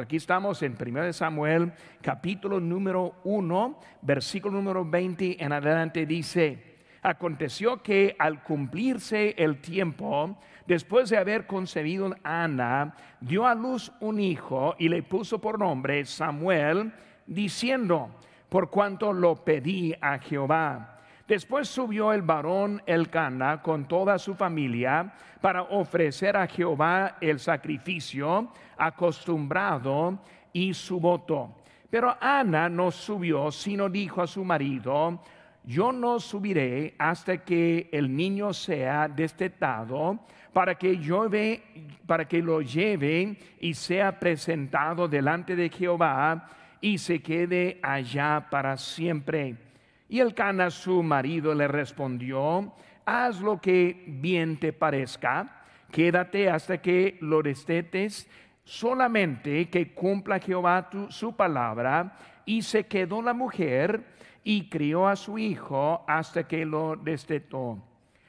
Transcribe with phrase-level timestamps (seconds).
[0.00, 7.82] Aquí estamos en 1 Samuel, capítulo número 1, versículo número 20 en adelante dice, aconteció
[7.82, 14.74] que al cumplirse el tiempo, después de haber concebido Ana, dio a luz un hijo
[14.78, 16.92] y le puso por nombre Samuel,
[17.26, 18.08] diciendo,
[18.48, 21.01] por cuanto lo pedí a Jehová.
[21.26, 28.48] Después subió el varón Elcana con toda su familia para ofrecer a Jehová el sacrificio
[28.76, 30.18] acostumbrado
[30.52, 31.56] y su voto.
[31.88, 35.20] Pero Ana no subió, sino dijo a su marido,
[35.64, 40.18] yo no subiré hasta que el niño sea destetado,
[40.52, 41.62] para que yo ve,
[42.06, 46.48] para que lo lleve y sea presentado delante de Jehová
[46.80, 49.71] y se quede allá para siempre.
[50.12, 52.70] Y el Cana, su marido, le respondió,
[53.06, 58.28] haz lo que bien te parezca, quédate hasta que lo destetes,
[58.62, 62.14] solamente que cumpla Jehová su palabra.
[62.44, 64.04] Y se quedó la mujer
[64.44, 67.78] y crió a su hijo hasta que lo destetó.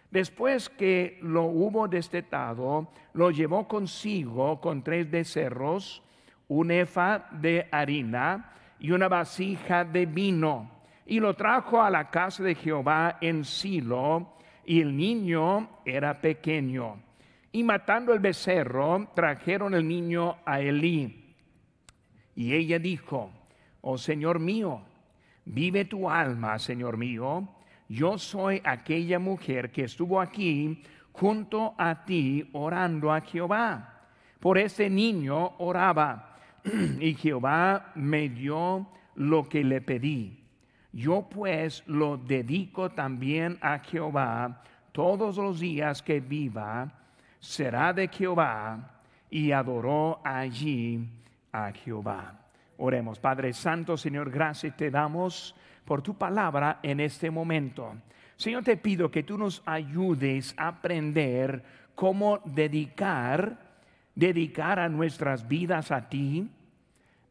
[0.10, 6.02] Después que lo hubo destetado, lo llevó consigo con tres becerros,
[6.48, 10.73] un efa de harina y una vasija de vino
[11.06, 14.34] y lo trajo a la casa de Jehová en Silo,
[14.66, 17.02] y el niño era pequeño.
[17.52, 21.36] Y matando el becerro, trajeron el niño a Elí.
[22.36, 23.32] Y ella dijo,
[23.82, 24.82] oh Señor mío,
[25.46, 27.48] vive tu alma, Señor mío,
[27.90, 30.82] yo soy aquella mujer que estuvo aquí
[31.12, 34.08] junto a ti orando a Jehová.
[34.40, 36.38] Por ese niño oraba,
[37.00, 40.43] y Jehová me dio lo que le pedí.
[40.94, 46.88] Yo pues lo dedico también a Jehová todos los días que viva,
[47.40, 48.92] será de Jehová
[49.30, 51.10] y adoró allí
[51.52, 52.40] a Jehová.
[52.78, 57.96] Oremos, Padre Santo, Señor, gracias te damos por tu palabra en este momento.
[58.36, 61.64] Señor, te pido que tú nos ayudes a aprender
[61.96, 63.58] cómo dedicar,
[64.14, 66.50] dedicar a nuestras vidas a ti,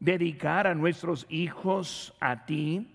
[0.01, 2.92] dedicar a nuestros hijos a ti,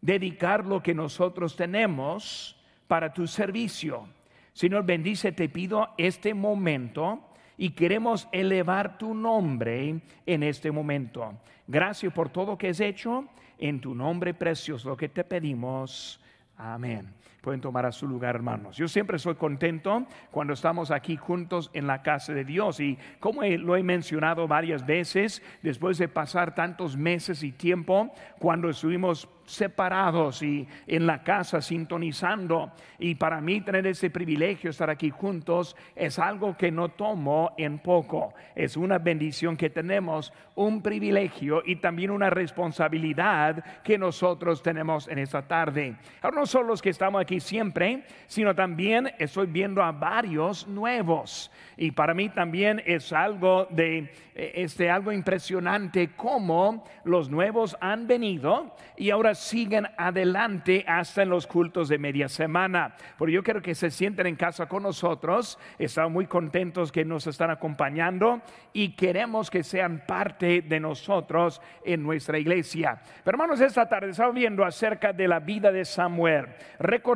[0.00, 4.08] dedicar lo que nosotros tenemos para tu servicio.
[4.52, 11.34] Señor, bendice, te pido este momento y queremos elevar tu nombre en este momento.
[11.66, 13.26] Gracias por todo que has hecho.
[13.58, 16.20] En tu nombre precioso lo que te pedimos.
[16.56, 17.12] Amén.
[17.40, 18.76] Pueden tomar a su lugar, hermanos.
[18.76, 22.80] Yo siempre soy contento cuando estamos aquí juntos en la casa de Dios.
[22.80, 28.10] Y como lo he mencionado varias veces, después de pasar tantos meses y tiempo,
[28.40, 32.72] cuando estuvimos separados y en la casa sintonizando.
[32.98, 37.78] Y para mí tener ese privilegio, estar aquí juntos, es algo que no tomo en
[37.78, 38.34] poco.
[38.54, 45.18] Es una bendición que tenemos, un privilegio y también una responsabilidad que nosotros tenemos en
[45.18, 45.96] esta tarde.
[46.20, 51.50] Ahora no solo los que estamos aquí siempre, sino también estoy viendo a varios nuevos.
[51.76, 58.74] Y para mí también es algo de este algo impresionante cómo los nuevos han venido
[58.96, 62.94] y ahora siguen adelante hasta en los cultos de media semana.
[63.16, 65.58] Porque yo quiero que se sienten en casa con nosotros.
[65.78, 68.40] Estamos muy contentos que nos están acompañando
[68.72, 73.00] y queremos que sean parte de nosotros en nuestra iglesia.
[73.24, 76.46] Pero hermanos, esta tarde estamos viendo acerca de la vida de Samuel,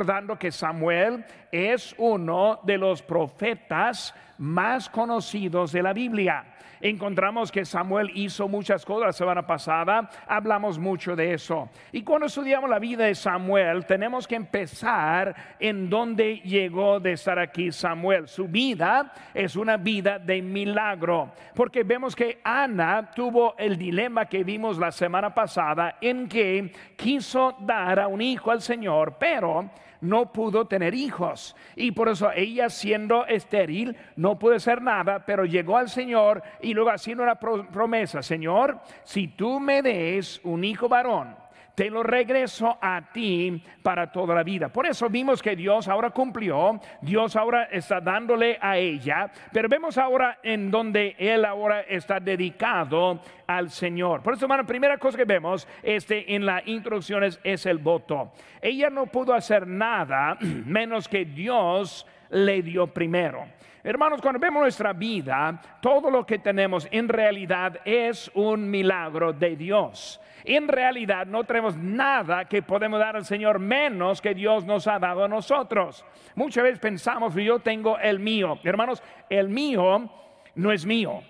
[0.02, 6.44] recordando que Samuel es uno de los profetas más conocidos de la Biblia
[6.82, 11.70] encontramos que Samuel hizo muchas cosas la semana pasada, hablamos mucho de eso.
[11.92, 17.38] Y cuando estudiamos la vida de Samuel, tenemos que empezar en donde llegó de estar
[17.38, 18.26] aquí Samuel.
[18.26, 24.42] Su vida es una vida de milagro, porque vemos que Ana tuvo el dilema que
[24.42, 29.70] vimos la semana pasada en que quiso dar a un hijo al Señor, pero
[30.02, 31.56] no pudo tener hijos.
[31.74, 36.74] Y por eso ella siendo estéril no pudo hacer nada, pero llegó al Señor y
[36.74, 41.41] luego haciendo una promesa, Señor, si tú me des un hijo varón,
[41.74, 44.68] te lo regreso a ti para toda la vida.
[44.68, 49.98] Por eso vimos que Dios ahora cumplió, Dios ahora está dándole a ella, pero vemos
[49.98, 54.22] ahora en donde Él ahora está dedicado al Señor.
[54.22, 58.32] Por eso, hermano, primera cosa que vemos este, en la introducción es, es el voto.
[58.60, 60.36] Ella no pudo hacer nada
[60.66, 63.46] menos que Dios le dio primero.
[63.84, 69.56] Hermanos, cuando vemos nuestra vida, todo lo que tenemos en realidad es un milagro de
[69.56, 70.20] Dios.
[70.44, 75.00] En realidad no tenemos nada que podemos dar al Señor menos que Dios nos ha
[75.00, 76.04] dado a nosotros.
[76.36, 78.58] Muchas veces pensamos, yo tengo el mío.
[78.62, 80.08] Hermanos, el mío
[80.54, 81.20] no es mío.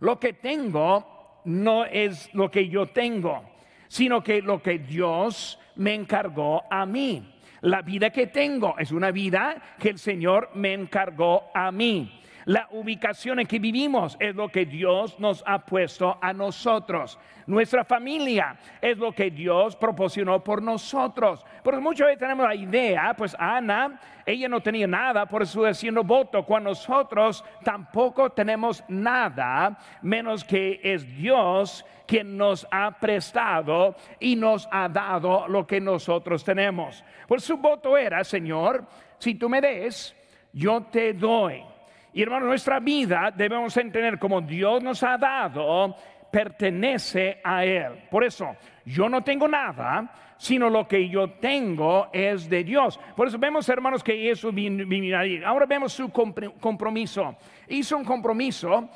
[0.00, 3.42] Lo que tengo no es lo que yo tengo,
[3.88, 7.35] sino que lo que Dios me encargó a mí.
[7.60, 12.22] La vida que tengo es una vida que el Señor me encargó a mí.
[12.46, 17.18] La ubicación en que vivimos es lo que Dios nos ha puesto a nosotros.
[17.44, 21.44] Nuestra familia es lo que Dios proporcionó por nosotros.
[21.64, 26.04] Porque muchas veces tenemos la idea, pues Ana, ella no tenía nada, por eso haciendo
[26.04, 34.36] voto, cuando nosotros tampoco tenemos nada, menos que es Dios quien nos ha prestado y
[34.36, 37.04] nos ha dado lo que nosotros tenemos.
[37.26, 38.86] Por su voto era, Señor,
[39.18, 40.14] si tú me des,
[40.52, 41.64] yo te doy.
[42.16, 45.94] Y hermano, nuestra vida debemos entender como Dios nos ha dado,
[46.30, 48.04] pertenece a Él.
[48.10, 52.98] Por eso, yo no tengo nada, sino lo que yo tengo es de Dios.
[53.14, 55.42] Por eso vemos, hermanos, que eso vino ahí.
[55.44, 57.36] Ahora vemos su compromiso.
[57.68, 58.88] Hizo un compromiso.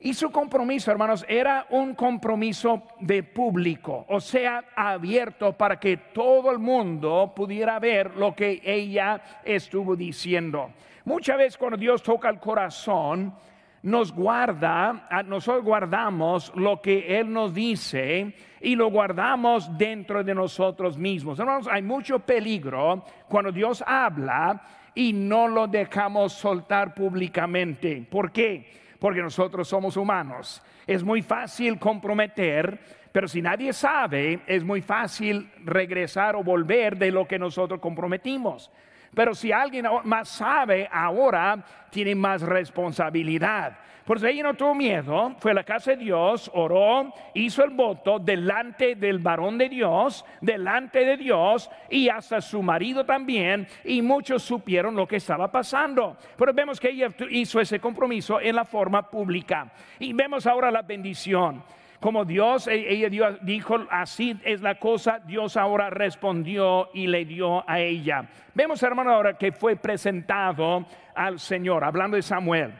[0.00, 6.52] Y su compromiso, hermanos, era un compromiso de público, o sea, abierto para que todo
[6.52, 10.70] el mundo pudiera ver lo que ella estuvo diciendo.
[11.08, 13.34] Muchas veces cuando Dios toca el corazón,
[13.82, 20.98] nos guarda, nosotros guardamos lo que Él nos dice y lo guardamos dentro de nosotros
[20.98, 21.38] mismos.
[21.38, 24.60] Hermanos, hay mucho peligro cuando Dios habla
[24.94, 28.06] y no lo dejamos soltar públicamente.
[28.10, 28.70] ¿Por qué?
[28.98, 30.62] Porque nosotros somos humanos.
[30.86, 32.78] Es muy fácil comprometer,
[33.12, 38.70] pero si nadie sabe, es muy fácil regresar o volver de lo que nosotros comprometimos.
[39.14, 43.78] Pero si alguien más sabe ahora, tiene más responsabilidad.
[44.08, 47.68] Por eso ella no tuvo miedo, fue a la casa de Dios, oró, hizo el
[47.72, 54.00] voto delante del varón de Dios, delante de Dios y hasta su marido también, y
[54.00, 56.16] muchos supieron lo que estaba pasando.
[56.38, 59.70] Pero vemos que ella hizo ese compromiso en la forma pública.
[59.98, 61.62] Y vemos ahora la bendición
[62.00, 67.68] como Dios, e-, ella dijo, así es la cosa, Dios ahora respondió y le dio
[67.68, 68.28] a ella.
[68.54, 72.72] Vemos, hermano, ahora que fue presentado al Señor, hablando de Samuel.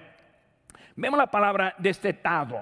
[0.96, 2.60] Vemos la palabra destetado.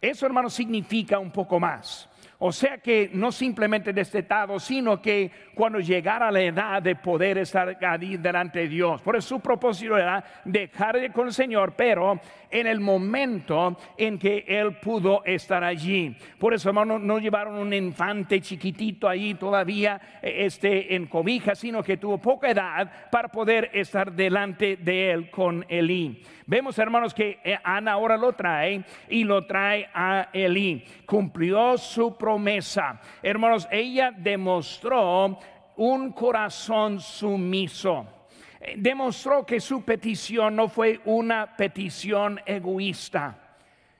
[0.00, 2.08] Eso, hermano, significa un poco más.
[2.40, 7.76] O sea que no simplemente destetado, sino que cuando llegara la edad de poder estar
[7.78, 9.02] delante de Dios.
[9.02, 14.18] Por eso su propósito era dejar de con el Señor, pero en el momento en
[14.18, 16.16] que Él pudo estar allí.
[16.38, 21.82] Por eso, hermano, no llevaron un infante chiquitito ahí todavía eh, este, en cobija, sino
[21.82, 26.22] que tuvo poca edad para poder estar delante de Él con Elí.
[26.46, 30.84] Vemos, hermanos, que eh, Ana ahora lo trae y lo trae a Elí.
[31.04, 33.00] Cumplió su promesa.
[33.22, 35.38] Hermanos, ella demostró
[35.76, 38.17] un corazón sumiso.
[38.60, 43.56] Eh, demostró que su petición no fue una petición egoísta.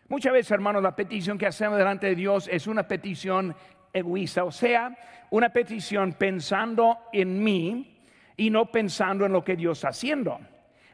[0.09, 3.55] Muchas veces, hermanos, la petición que hacemos delante de Dios es una petición
[3.93, 4.97] egoísta, o sea,
[5.31, 7.99] una petición pensando en mí
[8.37, 10.39] y no pensando en lo que Dios está haciendo.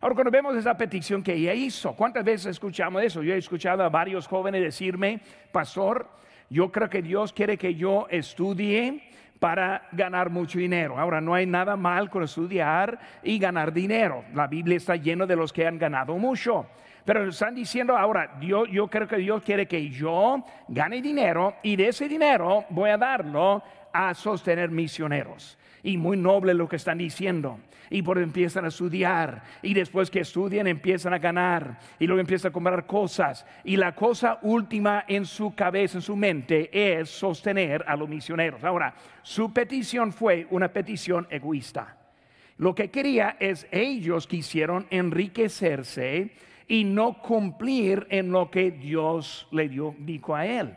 [0.00, 3.22] Ahora, cuando vemos esa petición que ella hizo, ¿cuántas veces escuchamos eso?
[3.22, 5.20] Yo he escuchado a varios jóvenes decirme,
[5.50, 6.08] pastor,
[6.50, 9.08] yo creo que Dios quiere que yo estudie
[9.44, 10.98] para ganar mucho dinero.
[10.98, 14.24] Ahora, no hay nada mal con estudiar y ganar dinero.
[14.32, 16.64] La Biblia está llena de los que han ganado mucho.
[17.04, 21.76] Pero están diciendo ahora, Dios, yo creo que Dios quiere que yo gane dinero y
[21.76, 23.62] de ese dinero voy a darlo
[23.94, 27.60] a sostener misioneros y muy noble lo que están diciendo.
[27.90, 32.50] Y por empiezan a estudiar y después que estudian empiezan a ganar y luego empiezan
[32.50, 33.46] a comprar cosas.
[33.62, 38.64] Y la cosa última en su cabeza, en su mente, es sostener a los misioneros.
[38.64, 41.98] Ahora, su petición fue una petición egoísta.
[42.56, 46.32] Lo que quería es ellos quisieron enriquecerse
[46.66, 50.74] y no cumplir en lo que Dios le dio, dijo a él.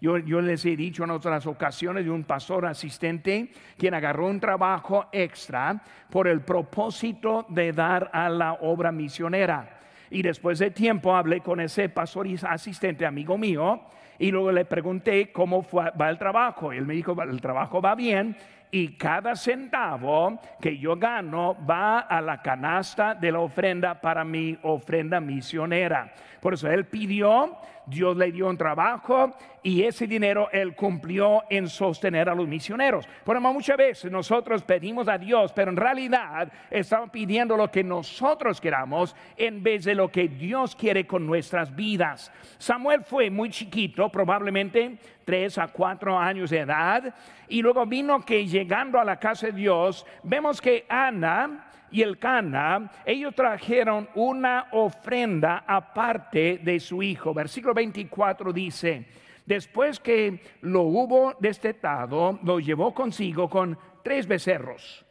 [0.00, 5.06] Yo, les he dicho en otras ocasiones de un pastor asistente quien agarró un trabajo
[5.12, 9.78] extra por el propósito de dar a la obra misionera.
[10.10, 13.82] Y después de tiempo hablé con ese pastor asistente, amigo mío,
[14.18, 16.72] y luego le pregunté cómo va el trabajo.
[16.72, 18.36] Y él me dijo, el trabajo va bien
[18.70, 24.58] y cada centavo que yo gano va a la canasta de la ofrenda para mi
[24.62, 26.12] ofrenda misionera.
[26.40, 27.56] Por eso él pidió,
[27.90, 33.06] Dios le dio un trabajo y ese dinero él cumplió en sostener a los misioneros.
[33.24, 37.84] Por eso muchas veces nosotros pedimos a Dios, pero en realidad estamos pidiendo lo que
[37.84, 42.32] nosotros queramos en vez de lo que Dios quiere con nuestras vidas.
[42.58, 47.14] Samuel fue muy chiquito, probablemente tres a cuatro años de edad,
[47.48, 52.18] y luego vino que llegando a la casa de Dios, vemos que Ana y el
[52.18, 57.34] Cana, ellos trajeron una ofrenda aparte de su hijo.
[57.34, 59.06] Versículo 24 dice,
[59.46, 65.04] después que lo hubo destetado, lo llevó consigo con tres becerros,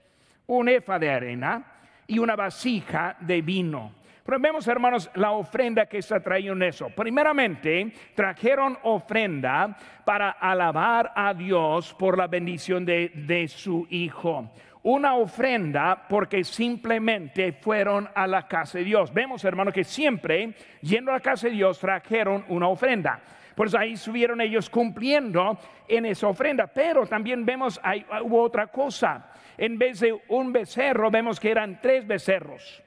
[0.48, 1.66] un efa de arena
[2.08, 4.00] y una vasija de vino.
[4.26, 6.90] Pero vemos, hermanos, la ofrenda que está trayendo en eso.
[6.90, 14.52] Primeramente, trajeron ofrenda para alabar a Dios por la bendición de, de su Hijo
[14.90, 19.14] una ofrenda porque simplemente fueron a la casa de Dios.
[19.14, 23.20] Vemos, hermanos, que siempre yendo a la casa de Dios trajeron una ofrenda.
[23.54, 26.66] Pues ahí subieron ellos cumpliendo en esa ofrenda.
[26.66, 29.32] Pero también vemos, ahí hubo otra cosa.
[29.58, 32.82] En vez de un becerro, vemos que eran tres becerros.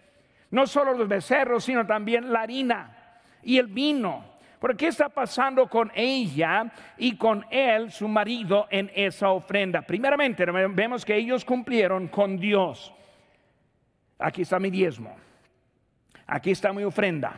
[0.50, 4.31] No solo los becerros, sino también la harina y el vino.
[4.62, 9.82] Pero ¿qué está pasando con ella y con él, su marido, en esa ofrenda?
[9.82, 12.94] Primeramente, vemos que ellos cumplieron con Dios.
[14.20, 15.16] Aquí está mi diezmo.
[16.28, 17.32] Aquí está mi ofrenda.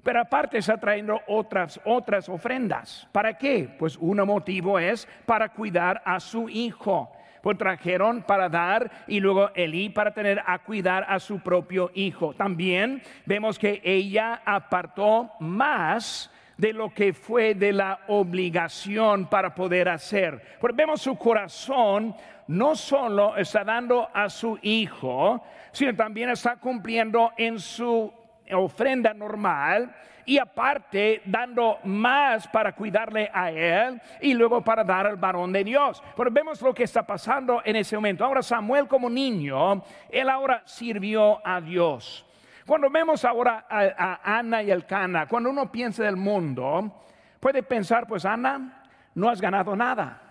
[0.00, 3.08] Pero aparte está trayendo otras, otras ofrendas.
[3.10, 3.68] ¿Para qué?
[3.76, 7.10] Pues un motivo es para cuidar a su hijo.
[7.42, 12.32] Pues trajeron para dar y luego Elí para tener a cuidar a su propio hijo.
[12.32, 19.88] También vemos que ella apartó más de lo que fue de la obligación para poder
[19.88, 20.58] hacer.
[20.60, 22.14] Porque vemos su corazón
[22.46, 25.42] no solo está dando a su hijo,
[25.72, 28.12] sino también está cumpliendo en su
[28.52, 29.94] ofrenda normal
[30.26, 35.64] y aparte dando más para cuidarle a él y luego para dar al varón de
[35.64, 36.02] Dios.
[36.16, 38.24] Pero vemos lo que está pasando en ese momento.
[38.24, 42.23] Ahora Samuel como niño, él ahora sirvió a Dios.
[42.66, 47.04] Cuando vemos ahora a, Ana y el Cana, cuando uno piensa del mundo,
[47.38, 50.22] puede pensar, pues Ana, no has ganado nada.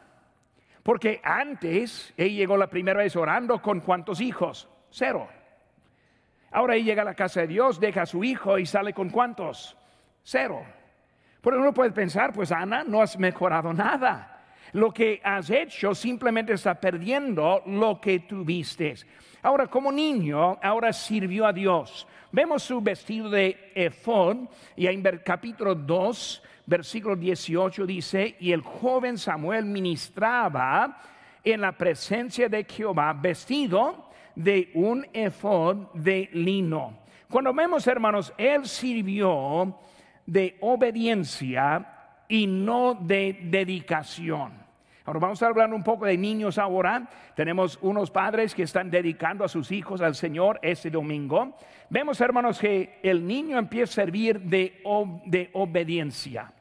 [0.82, 4.68] Porque antes ella llegó la primera vez orando con cuántos hijos?
[4.90, 5.28] Cero.
[6.52, 9.10] Ahora ella llega a la casa de Dios, deja a su hijo y sale con
[9.10, 9.78] cuántos?
[10.24, 10.64] Cero.
[11.42, 14.33] Pero uno puede pensar, pues Ana, no has mejorado nada.
[14.74, 18.96] Lo que has hecho simplemente está perdiendo lo que tuviste.
[19.44, 22.08] Ahora, como niño, ahora sirvió a Dios.
[22.32, 24.38] Vemos su vestido de efod
[24.76, 31.00] y en capítulo 2, versículo 18 dice, y el joven Samuel ministraba
[31.44, 36.98] en la presencia de Jehová vestido de un efod de lino.
[37.30, 39.78] Cuando vemos, hermanos, él sirvió
[40.26, 44.63] de obediencia y no de dedicación.
[45.06, 47.10] Ahora vamos a hablar un poco de niños ahora.
[47.36, 51.58] Tenemos unos padres que están dedicando a sus hijos al Señor este domingo.
[51.90, 54.80] Vemos, hermanos, que el niño empieza a servir de,
[55.54, 56.54] obediencia,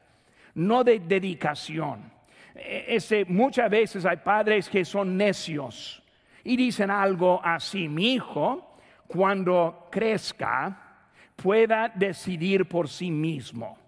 [0.55, 2.11] no de dedicación.
[2.53, 6.03] E, muchas veces hay padres que son necios
[6.43, 8.75] y dicen algo así, mi hijo,
[9.07, 11.07] cuando crezca,
[11.37, 13.82] pueda decidir por sí mismo.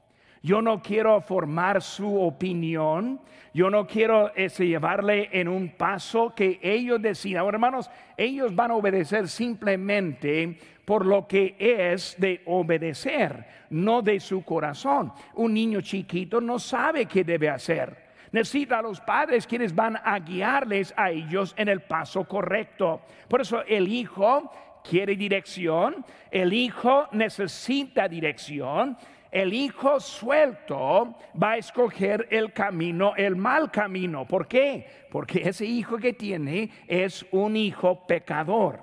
[0.46, 3.20] Yo no quiero formar su opinión.
[3.52, 7.42] Yo no quiero ese, llevarle en un paso que ellos decidan.
[7.42, 14.20] Ahora, hermanos, ellos van a obedecer simplemente por lo que es de obedecer, no de
[14.20, 15.12] su corazón.
[15.34, 18.06] Un niño chiquito no sabe qué debe hacer.
[18.32, 23.02] Necesita a los padres quienes van a guiarles a ellos en el paso correcto.
[23.28, 24.52] Por eso el hijo
[24.88, 28.96] quiere dirección, el hijo necesita dirección
[29.36, 34.26] el hijo suelto va a escoger el camino, el mal camino.
[34.26, 34.88] ¿Por qué?
[35.12, 38.80] Porque ese hijo que tiene es un hijo pecador.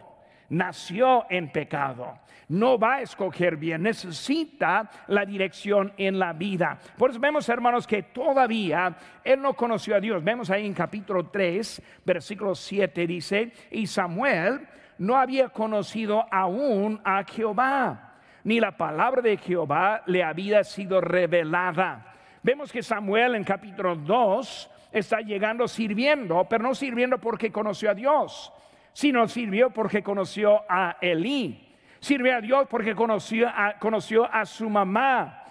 [0.51, 2.19] Nació en pecado.
[2.49, 6.79] No va a escoger bien, necesita la dirección en la vida.
[6.99, 8.95] Por eso vemos, hermanos, que todavía
[9.25, 10.23] él no conoció a Dios.
[10.23, 14.69] Vemos ahí en capítulo 3, versículo 7, dice, y Samuel
[14.99, 18.12] no había conocido aún a Jehová
[18.45, 22.15] ni la palabra de Jehová le había sido revelada.
[22.43, 27.95] Vemos que Samuel en capítulo 2 está llegando sirviendo, pero no sirviendo porque conoció a
[27.95, 28.53] Dios,
[28.93, 31.69] sino sirvió porque conoció a Elí.
[32.01, 35.42] Sirve a Dios porque conoció a, conoció a su mamá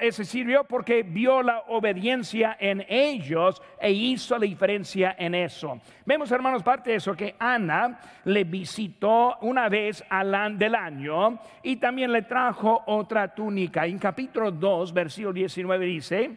[0.00, 5.80] ese sirvió porque vio la obediencia en ellos e hizo la diferencia en eso.
[6.04, 11.76] Vemos, hermanos, parte de eso que Ana le visitó una vez al del año y
[11.76, 13.86] también le trajo otra túnica.
[13.86, 16.30] En capítulo 2, versículo 19 dice,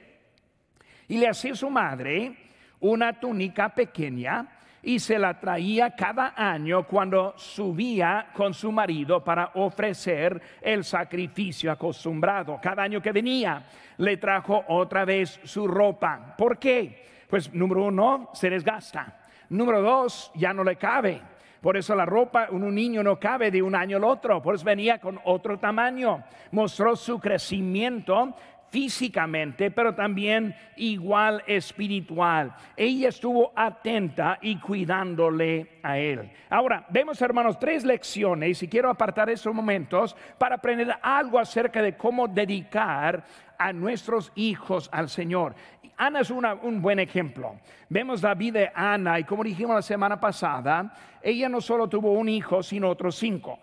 [1.07, 2.35] y le hacía su madre
[2.79, 4.52] una túnica pequeña
[4.83, 11.71] y se la traía cada año cuando subía con su marido para ofrecer el sacrificio
[11.71, 12.59] acostumbrado.
[12.61, 13.63] Cada año que venía
[13.97, 16.35] le trajo otra vez su ropa.
[16.37, 17.05] ¿Por qué?
[17.29, 19.21] Pues número uno, se desgasta.
[19.49, 21.21] Número dos, ya no le cabe.
[21.61, 24.41] Por eso la ropa, un niño no cabe de un año al otro.
[24.41, 26.21] Por eso venía con otro tamaño.
[26.51, 28.35] Mostró su crecimiento
[28.73, 32.55] físicamente, pero también igual espiritual.
[32.75, 36.31] Ella estuvo atenta y cuidándole a él.
[36.49, 41.95] Ahora, vemos hermanos tres lecciones y quiero apartar estos momentos para aprender algo acerca de
[41.95, 43.23] cómo dedicar
[43.59, 45.53] a nuestros hijos al Señor.
[45.95, 47.59] Ana es un buen ejemplo.
[47.89, 52.13] Vemos la vida de Ana y como dijimos la semana pasada, ella no solo tuvo
[52.13, 53.59] un hijo, sino otros cinco.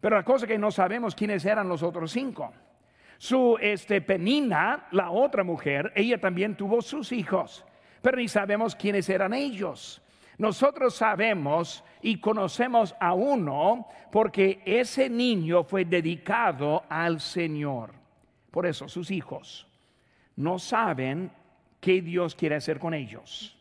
[0.00, 2.54] Pero la cosa que no sabemos quiénes eran los otros cinco.
[3.18, 7.64] Su este, Penina, la otra mujer, ella también tuvo sus hijos,
[8.02, 10.02] pero ni sabemos quiénes eran ellos.
[10.38, 17.94] Nosotros sabemos y conocemos a uno porque ese niño fue dedicado al Señor.
[18.50, 19.66] Por eso sus hijos
[20.36, 21.32] no saben
[21.80, 23.56] qué Dios quiere hacer con ellos.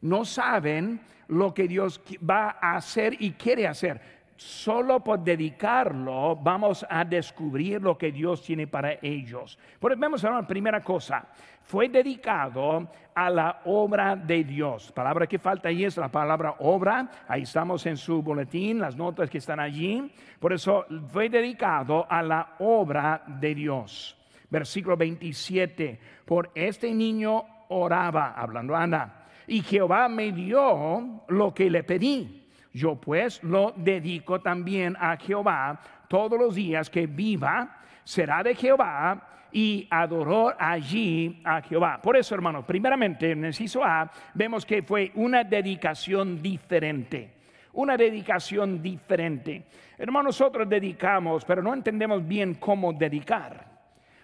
[0.00, 4.00] No saben lo que Dios va a hacer y quiere hacer.
[4.38, 9.58] Solo por dedicarlo vamos a descubrir lo que Dios tiene para ellos.
[9.80, 11.26] Por eso vemos ahora la primera cosa.
[11.60, 14.88] Fue dedicado a la obra de Dios.
[14.90, 17.10] La palabra que falta ahí es la palabra obra.
[17.26, 20.10] Ahí estamos en su boletín, las notas que están allí.
[20.38, 24.14] Por eso fue dedicado a la obra de Dios
[24.50, 31.84] versículo 27, por este niño oraba, hablando Ana, y Jehová me dio lo que le
[31.84, 32.37] pedí.
[32.72, 39.28] Yo pues lo dedico también a Jehová todos los días que viva, será de Jehová
[39.52, 42.00] y adoró allí a Jehová.
[42.02, 47.34] Por eso, hermanos, primeramente en el A vemos que fue una dedicación diferente.
[47.72, 49.66] Una dedicación diferente.
[49.96, 53.68] Hermanos, nosotros dedicamos, pero no entendemos bien cómo dedicar.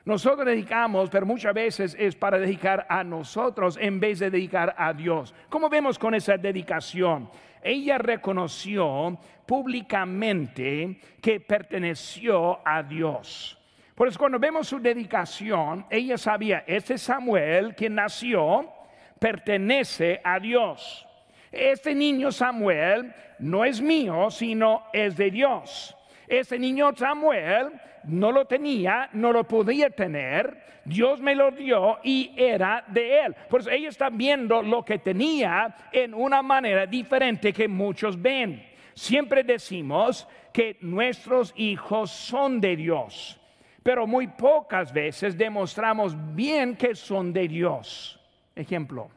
[0.05, 4.93] Nosotros dedicamos, pero muchas veces es para dedicar a nosotros en vez de dedicar a
[4.93, 5.35] Dios.
[5.49, 7.31] ¿Cómo vemos con esa dedicación?
[7.65, 13.59] Ella reconoció públicamente que perteneció a Dios.
[13.95, 18.71] Por eso cuando vemos su dedicación, ella sabía, este Samuel que nació
[19.19, 21.07] pertenece a Dios.
[21.51, 25.94] Este niño Samuel no es mío, sino es de Dios.
[26.27, 27.73] Este niño Samuel
[28.05, 33.37] no lo tenía, no lo podía tener, Dios me lo dio y era de él.
[33.49, 38.63] Por eso ella está viendo lo que tenía en una manera diferente que muchos ven.
[38.95, 43.41] Siempre decimos que nuestros hijos son de Dios,
[43.83, 48.21] pero muy pocas veces demostramos bien que son de Dios.
[48.55, 49.11] Ejemplo,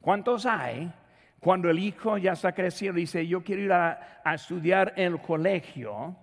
[0.00, 0.92] ¿cuántos hay?
[1.40, 6.16] Cuando el hijo ya está creciendo, dice, yo quiero ir a, estudiar en el colegio,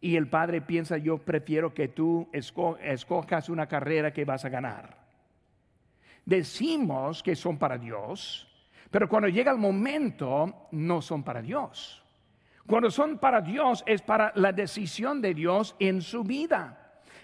[0.00, 4.96] y el padre piensa, yo prefiero que tú escojas una carrera que vas a ganar.
[6.24, 8.48] Decimos que son para Dios,
[8.90, 12.02] pero cuando llega el momento no son para Dios.
[12.66, 16.78] Cuando son para Dios es para la decisión de Dios en su vida.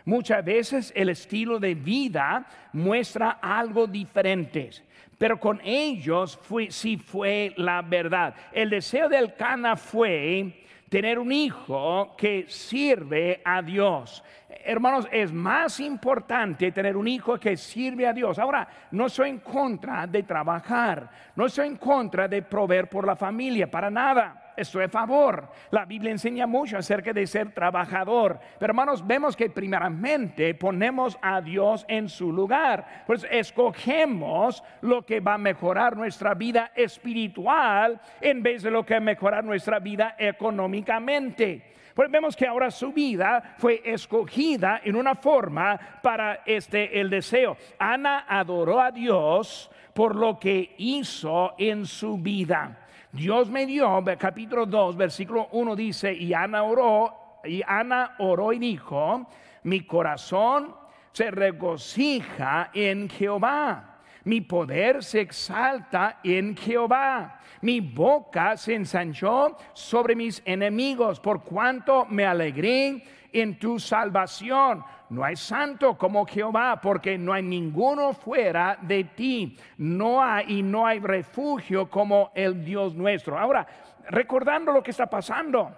[0.04, 4.70] Muchas veces el estilo de vida muestra algo diferente,
[5.18, 6.38] pero con ellos
[6.70, 8.34] sí fue la verdad.
[8.52, 14.22] El deseo del Cana fue tener un hijo que sirve a Dios.
[14.64, 18.38] Hermanos, es más importante tener un hijo que sirve a Dios.
[18.38, 23.16] Ahora, no soy en contra de trabajar, no soy en contra de proveer por la
[23.16, 25.48] familia, para nada estoy a favor.
[25.70, 28.38] La Biblia enseña mucho acerca de ser trabajador.
[28.58, 33.04] Pero hermanos, vemos que primeramente ponemos a Dios en su lugar.
[33.06, 38.94] Pues escogemos lo que va a mejorar nuestra vida espiritual en vez de lo que
[38.94, 41.74] va a mejorar nuestra vida económicamente.
[41.94, 47.56] Pues vemos que ahora su vida fue escogida en una forma para este el deseo.
[47.76, 52.86] Ana adoró a Dios por lo que hizo en su vida.
[53.12, 58.58] Dios me dio, capítulo 2, versículo 1 dice, y Ana oró, y Ana oró y
[58.58, 59.26] dijo,
[59.62, 60.74] mi corazón
[61.12, 70.14] se regocija en Jehová, mi poder se exalta en Jehová, mi boca se ensanchó sobre
[70.14, 74.84] mis enemigos, por cuanto me alegré en tu salvación.
[75.10, 79.56] No hay santo como Jehová, porque no hay ninguno fuera de ti.
[79.78, 83.38] No hay y no hay refugio como el Dios nuestro.
[83.38, 83.66] Ahora,
[84.08, 85.72] recordando lo que está pasando,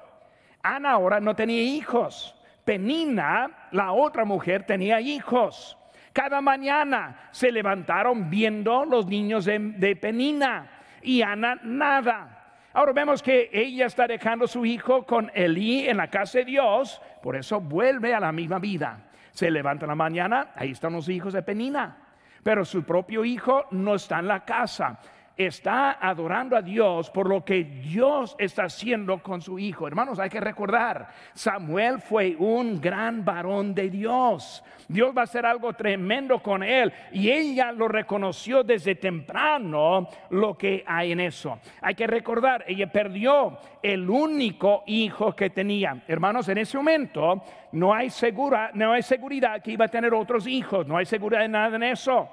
[0.63, 2.35] Ana ahora no tenía hijos.
[2.65, 5.77] Penina, la otra mujer, tenía hijos.
[6.13, 10.71] Cada mañana se levantaron viendo los niños de, de Penina
[11.03, 12.39] y Ana nada.
[12.73, 16.45] Ahora vemos que ella está dejando a su hijo con Elí en la casa de
[16.45, 19.11] Dios, por eso vuelve a la misma vida.
[19.33, 21.97] Se levanta en la mañana, ahí están los hijos de Penina,
[22.45, 25.01] pero su propio hijo no está en la casa.
[25.46, 29.87] Está adorando a Dios por lo que Dios está haciendo con su hijo.
[29.87, 34.62] Hermanos, hay que recordar, Samuel fue un gran varón de Dios.
[34.87, 40.59] Dios va a hacer algo tremendo con él y ella lo reconoció desde temprano lo
[40.59, 41.59] que hay en eso.
[41.81, 46.03] Hay que recordar, ella perdió el único hijo que tenía.
[46.07, 50.46] Hermanos, en ese momento no hay, segura, no hay seguridad que iba a tener otros
[50.46, 52.29] hijos, no hay seguridad de nada en eso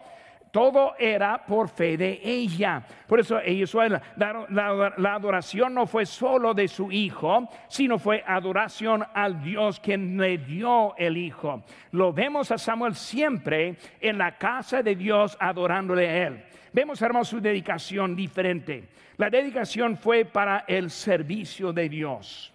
[0.52, 2.84] todo era por fe de ella.
[3.08, 9.06] Por eso ella, la, la, adoración no fue solo de su hijo, sino fue adoración
[9.14, 11.64] al Dios quien le dio el hijo.
[11.92, 16.44] Lo vemos a Samuel siempre en la casa de Dios adorándole a él.
[16.74, 18.90] Vemos, hermanos, su dedicación diferente.
[19.18, 22.54] La dedicación fue para el servicio de Dios.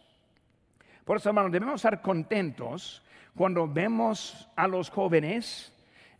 [1.04, 3.02] Por eso, hermanos, debemos estar contentos
[3.34, 5.72] cuando vemos a los jóvenes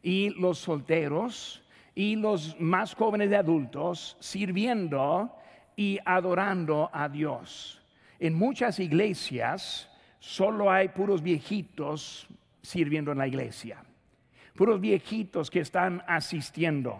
[0.02, 1.61] y los solteros
[1.94, 5.34] y los más jóvenes de adultos sirviendo
[5.76, 7.82] y adorando a Dios.
[8.18, 12.26] En muchas iglesias solo hay puros viejitos
[12.62, 13.82] sirviendo en la iglesia,
[14.54, 16.98] puros viejitos que están asistiendo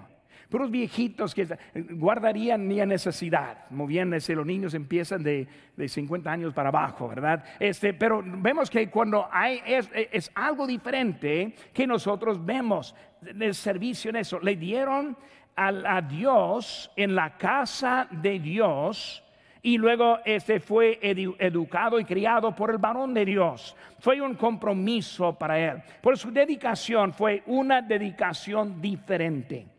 [0.52, 1.48] puros viejitos que
[1.92, 3.68] guardarían ni a necesidad.
[3.70, 7.42] Muy bien, los niños empiezan de, de, 50 años para abajo, ¿verdad?
[7.58, 12.94] Este, pero vemos que cuando hay, es, es algo diferente que nosotros vemos
[13.26, 14.38] el servicio en eso.
[14.40, 15.16] Le dieron
[15.56, 19.24] a, a Dios en la casa de Dios
[19.62, 23.74] y luego este fue educado y criado por el varón de Dios.
[24.00, 25.82] Fue un compromiso para él.
[26.02, 29.71] Por su dedicación fue una dedicación diferente.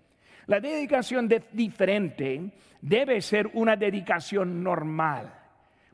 [0.47, 2.51] La dedicación diferente
[2.81, 5.33] debe ser una dedicación normal.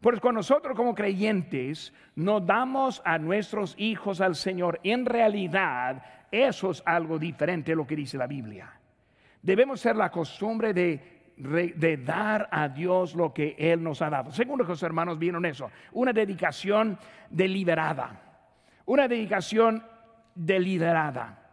[0.02, 6.72] Porque cuando nosotros como creyentes nos damos a nuestros hijos al Señor, en realidad eso
[6.72, 8.72] es algo diferente de lo que dice la Biblia.
[9.42, 14.32] Debemos ser la costumbre de, dar a Dios lo que Él nos ha dado.
[14.32, 16.98] Según los hermanos vieron eso, una dedicación
[17.30, 18.22] deliberada,
[18.86, 19.84] una dedicación
[20.34, 21.49] deliberada.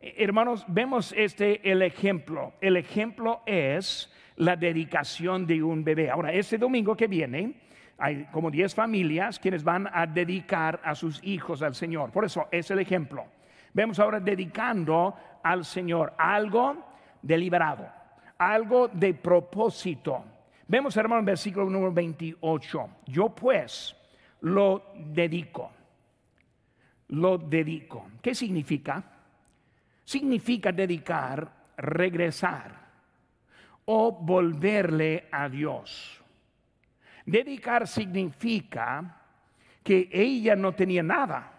[0.00, 2.52] Hermanos, vemos este el ejemplo.
[2.60, 6.10] El ejemplo es la dedicación de un bebé.
[6.10, 7.54] Ahora, este domingo que viene,
[7.98, 12.12] hay como 10 familias quienes van a dedicar a sus hijos al Señor.
[12.12, 13.26] Por eso es el ejemplo.
[13.74, 16.76] Vemos ahora dedicando al Señor algo
[17.20, 17.88] deliberado,
[18.38, 20.24] algo de propósito.
[20.68, 22.88] Vemos, hermano, versículo número 28.
[23.06, 23.96] Yo pues
[24.42, 25.72] lo dedico.
[27.08, 28.06] Lo dedico.
[28.22, 29.17] ¿Qué significa?
[30.08, 32.72] Significa dedicar, regresar
[33.84, 36.18] o volverle a Dios.
[37.26, 39.20] Dedicar significa
[39.84, 41.52] que ella no tenía nada.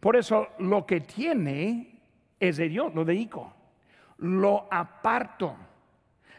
[0.00, 2.00] Por eso lo que tiene
[2.40, 3.52] es de Dios, lo dedico.
[4.16, 5.56] Lo aparto.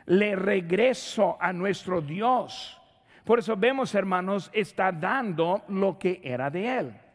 [0.07, 2.81] Le regreso a nuestro Dios.
[3.23, 7.06] Por eso vemos, hermanos, está dando lo que era de él.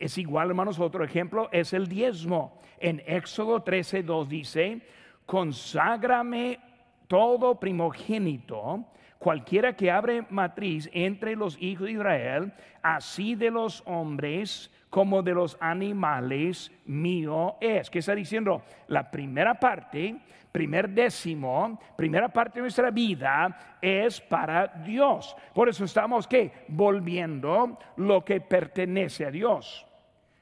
[0.00, 2.60] Es igual, hermanos, otro ejemplo es el diezmo.
[2.78, 4.82] En Éxodo 13, 2 dice,
[5.24, 6.58] conságrame
[7.06, 8.84] todo primogénito,
[9.18, 15.34] cualquiera que abre matriz entre los hijos de Israel, así de los hombres como de
[15.34, 17.90] los animales, mío es.
[17.90, 18.62] ¿Qué está diciendo?
[18.88, 20.16] La primera parte,
[20.52, 25.36] primer décimo, primera parte de nuestra vida es para Dios.
[25.54, 29.85] Por eso estamos que volviendo lo que pertenece a Dios.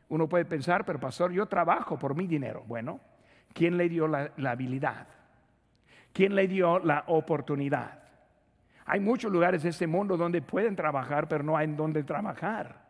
[0.09, 2.63] Uno puede pensar, pero pastor, yo trabajo por mi dinero.
[2.67, 3.01] Bueno,
[3.53, 5.07] ¿quién le dio la, habilidad?
[6.13, 8.01] ¿Quién le dio la oportunidad?
[8.87, 12.85] Hay muchos lugares en este mundo donde pueden trabajar, pero no hay en donde trabajar.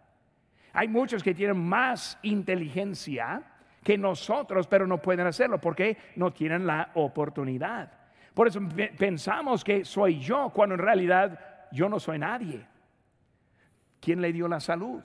[0.72, 3.42] Hay muchos que tienen más inteligencia
[3.82, 7.92] que nosotros, pero no pueden hacerlo porque no tienen la oportunidad.
[8.34, 8.60] Por eso
[8.98, 11.38] pensamos que soy yo, cuando en realidad
[11.70, 12.66] yo no soy nadie.
[14.00, 15.02] ¿Quién le dio la salud?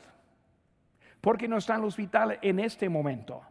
[1.21, 3.41] ¿Por qué no está en el hospital en este momento?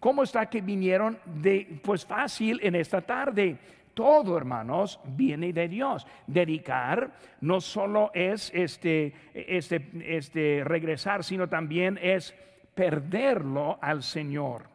[0.00, 3.58] ¿Cómo está que vinieron de, pues fácil en esta tarde?
[3.92, 6.06] Todo, hermanos, viene de Dios.
[6.26, 12.34] Dedicar no solo es este, este, este regresar, sino también es
[12.74, 14.70] perderlo al Señor.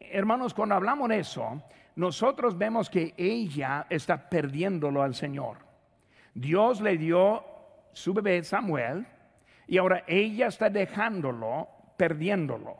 [0.00, 1.62] Hermanos, cuando hablamos de eso,
[1.96, 5.58] nosotros vemos que ella está perdiéndolo al Señor.
[6.34, 7.44] Dios le dio
[7.92, 9.06] su bebé Samuel,
[9.66, 12.76] y ahora ella está dejándolo, perdiéndolo.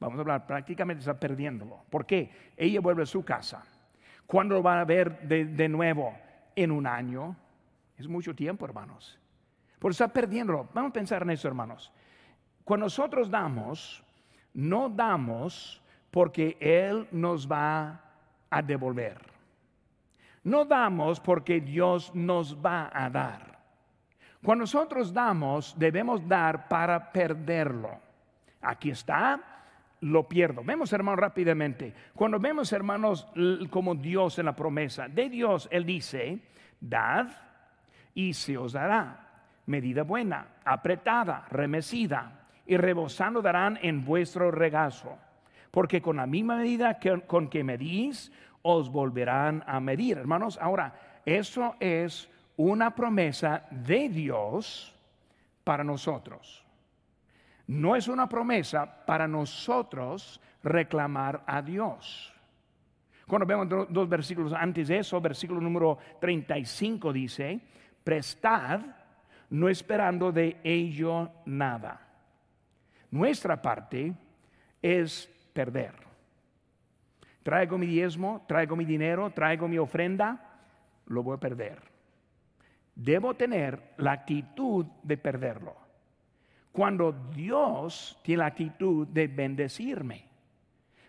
[0.00, 1.84] Vamos a hablar, prácticamente está perdiéndolo.
[1.88, 2.30] ¿Por qué?
[2.56, 3.64] Ella vuelve a su casa.
[4.26, 6.16] ¿Cuándo lo va a ver de, nuevo?
[6.56, 7.36] En un año.
[7.96, 9.18] Es mucho tiempo, hermanos.
[9.78, 10.68] Por está perdiéndolo.
[10.74, 11.92] Vamos a pensar en eso, hermanos.
[12.64, 14.02] Cuando nosotros damos,
[14.52, 18.00] no damos porque Él nos va
[18.50, 19.18] a devolver.
[20.42, 23.53] No damos porque Dios nos va a dar.
[24.44, 27.98] Cuando nosotros damos, debemos dar para perderlo.
[28.60, 29.40] Aquí está,
[30.02, 30.62] lo pierdo.
[30.62, 31.94] Vemos, hermanos, rápidamente.
[32.14, 33.26] Cuando vemos, hermanos,
[33.70, 36.40] como Dios en la promesa de Dios, Él dice,
[36.78, 37.28] dad
[38.12, 39.30] y se os dará.
[39.64, 45.16] Medida buena, apretada, remecida y rebosando darán en vuestro regazo.
[45.70, 48.30] Porque con la misma medida que, con que medís,
[48.60, 50.18] os volverán a medir.
[50.18, 54.94] Hermanos, ahora, eso es una promesa de Dios
[55.64, 56.64] para nosotros.
[57.66, 62.32] No es una promesa para nosotros reclamar a Dios.
[63.26, 67.60] Cuando vemos dos versículos antes de eso, versículo número 35 dice,
[68.02, 68.80] prestad
[69.50, 72.00] no esperando de ello nada.
[73.10, 74.12] Nuestra parte
[74.82, 75.94] es perder.
[77.42, 80.60] Traigo mi diezmo, traigo mi dinero, traigo mi ofrenda,
[81.06, 81.93] lo voy a perder.
[82.94, 85.84] Debo tener la actitud de perderlo
[86.74, 90.24] cuando Dios tiene la actitud de bendecirme.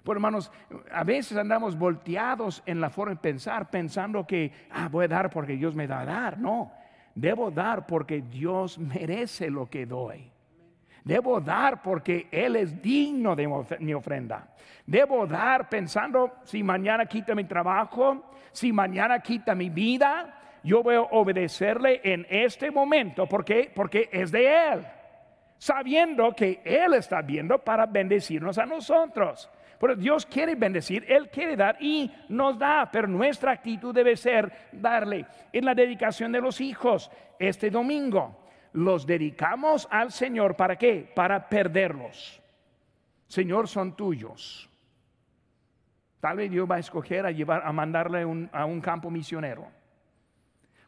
[0.03, 0.51] Por hermanos,
[0.91, 5.31] a veces andamos volteados en la forma de pensar, pensando que ah, voy a dar
[5.31, 6.37] porque Dios me da a dar.
[6.37, 6.71] No,
[7.15, 10.31] debo dar porque Dios merece lo que doy.
[11.03, 13.47] Debo dar porque Él es digno de
[13.79, 14.47] mi ofrenda.
[14.85, 20.95] Debo dar pensando si mañana quita mi trabajo, si mañana quita mi vida, yo voy
[20.95, 24.85] a obedecerle en este momento porque, porque es de Él
[25.57, 29.49] sabiendo que Él está viendo para bendecirnos a nosotros.
[29.79, 34.51] Pero Dios quiere bendecir, Él quiere dar y nos da, pero nuestra actitud debe ser
[34.71, 35.25] darle.
[35.51, 38.37] En la dedicación de los hijos, este domingo,
[38.73, 41.11] los dedicamos al Señor, ¿para qué?
[41.13, 42.41] Para perderlos.
[43.27, 44.69] Señor, son tuyos.
[46.19, 49.67] Tal vez Dios va a escoger a llevar, a mandarle a un campo misionero.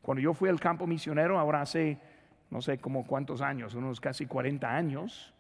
[0.08, 2.00] Cuando yo fui al campo misionero, ahora hace
[2.50, 5.34] no sé como cuántos años, unos casi 40 años,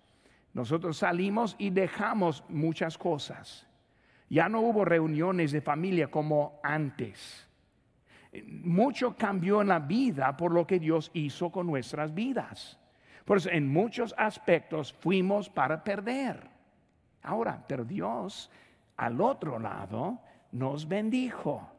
[0.53, 3.65] nosotros salimos y dejamos muchas cosas.
[4.30, 7.47] Ya no hubo reuniones de familia como antes.
[8.45, 12.77] Mucho cambió en la vida por lo que Dios hizo con nuestras vidas.
[13.23, 16.45] Por eso en muchos aspectos fuimos para perder.
[17.23, 18.51] Ahora, pero Dios
[18.97, 20.19] al otro lado
[20.51, 21.76] nos bendijo.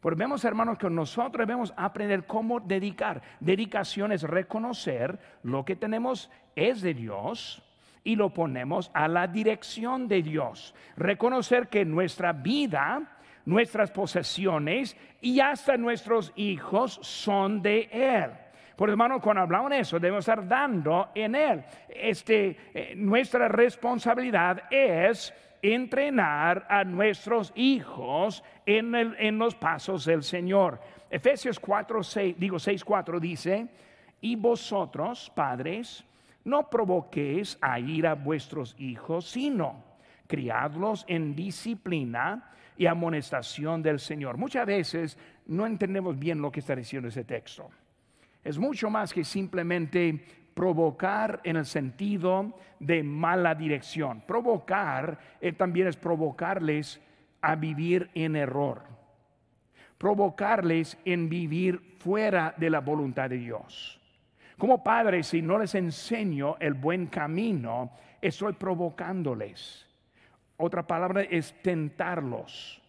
[0.00, 3.20] Porque vemos, hermanos, que nosotros debemos aprender cómo dedicar.
[3.40, 7.62] Dedicación es reconocer lo que tenemos es de Dios
[8.04, 10.74] y lo ponemos a la dirección de Dios.
[10.96, 18.30] Reconocer que nuestra vida, nuestras posesiones y hasta nuestros hijos son de Él.
[18.76, 21.64] Por hermano, cuando hablamos de eso, debemos estar dando en Él.
[21.88, 30.80] Este, eh, nuestra responsabilidad es entrenar a nuestros hijos en, los pasos del Señor.
[31.10, 33.68] Efesios 4, 6, digo 6, 4 dice,
[34.20, 36.04] y vosotros, padres,
[36.44, 39.84] no provoquéis a ir a vuestros hijos, sino
[40.26, 44.36] criadlos en disciplina y amonestación del Señor.
[44.36, 47.68] Muchas veces no entendemos bien lo que está diciendo ese texto.
[48.44, 50.24] Es mucho más que simplemente
[50.58, 54.22] provocar en el sentido de mala dirección.
[54.22, 57.00] Provocar eh, también es provocarles
[57.40, 58.82] a vivir en error.
[59.98, 64.00] Provocarles en vivir fuera de la voluntad de Dios.
[64.58, 69.86] Como padre, si no les enseño el buen camino, estoy provocándoles.
[70.56, 72.82] Otra palabra es tentarlos.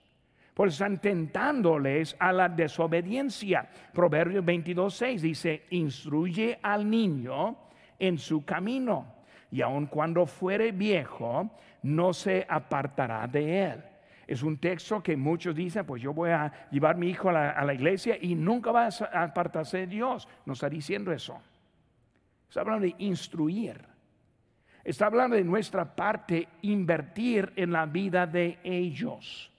[0.59, 3.69] Por están tentándoles a la desobediencia.
[3.93, 7.55] Proverbios 22, 6 dice, instruye al niño
[7.97, 9.05] en su camino,
[9.51, 11.49] y aun cuando fuere viejo,
[11.83, 13.83] no se apartará de él.
[14.27, 17.49] Es un texto que muchos dicen, pues yo voy a llevar mi hijo a la,
[17.51, 20.27] a la iglesia y nunca va a apartarse de Dios.
[20.45, 21.39] No está diciendo eso.
[22.49, 23.79] Está hablando de instruir.
[24.83, 29.53] Está hablando de nuestra parte, invertir en la vida de ellos.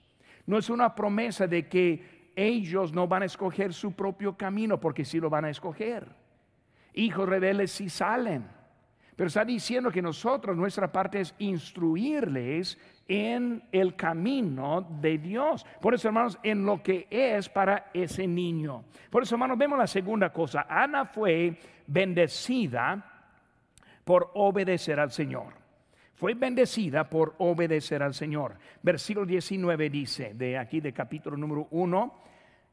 [0.51, 5.05] No es una promesa de que ellos no van a escoger su propio camino, porque
[5.05, 6.05] sí lo van a escoger.
[6.93, 8.49] Hijos rebeldes sí salen.
[9.15, 15.65] Pero está diciendo que nosotros, nuestra parte es instruirles en el camino de Dios.
[15.79, 18.83] Por eso, hermanos, en lo que es para ese niño.
[19.09, 20.65] Por eso, hermanos, vemos la segunda cosa.
[20.67, 23.23] Ana fue bendecida
[24.03, 25.60] por obedecer al Señor
[26.21, 28.55] fue bendecida por obedecer al Señor.
[28.83, 32.23] Versículo 19 dice, de aquí de capítulo número 1,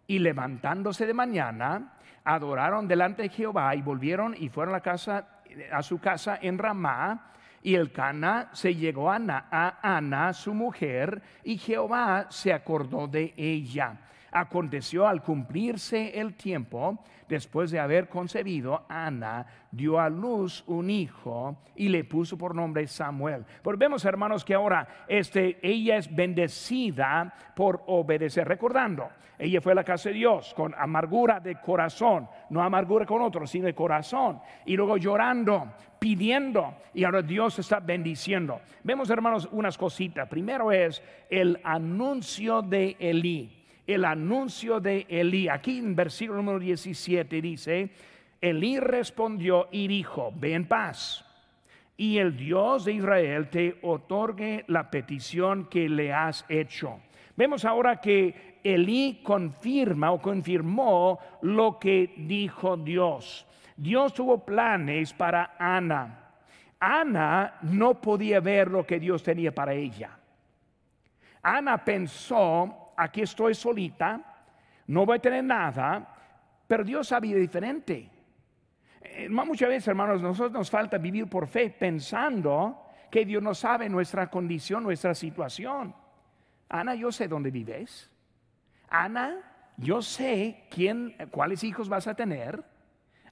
[0.07, 5.41] y levantándose de mañana, adoraron delante de Jehová y volvieron y fueron a, casa,
[5.73, 7.33] a su casa en Ramá.
[7.63, 13.09] Y el Cana se llegó a Ana, a Ana, su mujer, y Jehová se acordó
[13.09, 13.97] de ella.
[14.31, 21.57] Aconteció al cumplirse el tiempo, después de haber concebido, Ana dio a luz un hijo
[21.77, 23.45] y le puso por nombre Samuel.
[23.62, 28.47] Pues vemos, hermanos, que ahora este, ella es bendecida por obedecer.
[28.47, 33.23] Recordando, ella fue a la casa de Dios con amargura de corazón, no amargura con
[33.23, 34.41] otros, sino de corazón.
[34.67, 38.61] Y luego llorando, pidiendo, y ahora Dios está bendiciendo.
[38.83, 40.29] Vemos, hermanos, unas cositas.
[40.29, 43.58] Primero es el anuncio de Elí
[43.88, 45.48] el anuncio de Elí.
[45.48, 47.90] Aquí en versículo número 17 dice,
[48.40, 51.24] Elí respondió y dijo, ve en paz,
[51.96, 57.01] y el Dios de Israel te otorgue la petición que le has hecho.
[57.35, 63.46] Vemos ahora que Elí confirma o confirmó lo que dijo Dios.
[63.77, 66.33] Dios tuvo planes para Ana.
[66.79, 70.11] Ana no podía ver lo que Dios tenía para ella.
[71.42, 74.21] Ana pensó aquí estoy solita,
[74.89, 76.17] no voy a tener nada,
[76.67, 78.11] pero Dios sabía diferente.
[79.01, 83.89] Eh, muchas veces, hermanos, nosotros nos falta vivir por fe pensando que Dios no sabe
[83.89, 85.95] nuestra condición, nuestra situación.
[86.69, 88.11] Ana, yo sé dónde vives.
[88.91, 89.37] Ana,
[89.77, 92.65] yo sé quién, cuáles hijos vas a tener.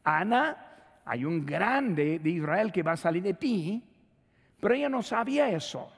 [0.05, 3.83] Ana, hay un grande de Israel que va a salir de ti,
[4.61, 5.93] pero ella no sabía eso.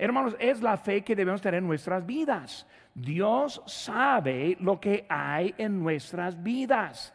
[0.00, 2.66] Hermanos, es la fe que debemos tener en nuestras vidas.
[2.94, 7.12] Dios sabe lo que hay en nuestras vidas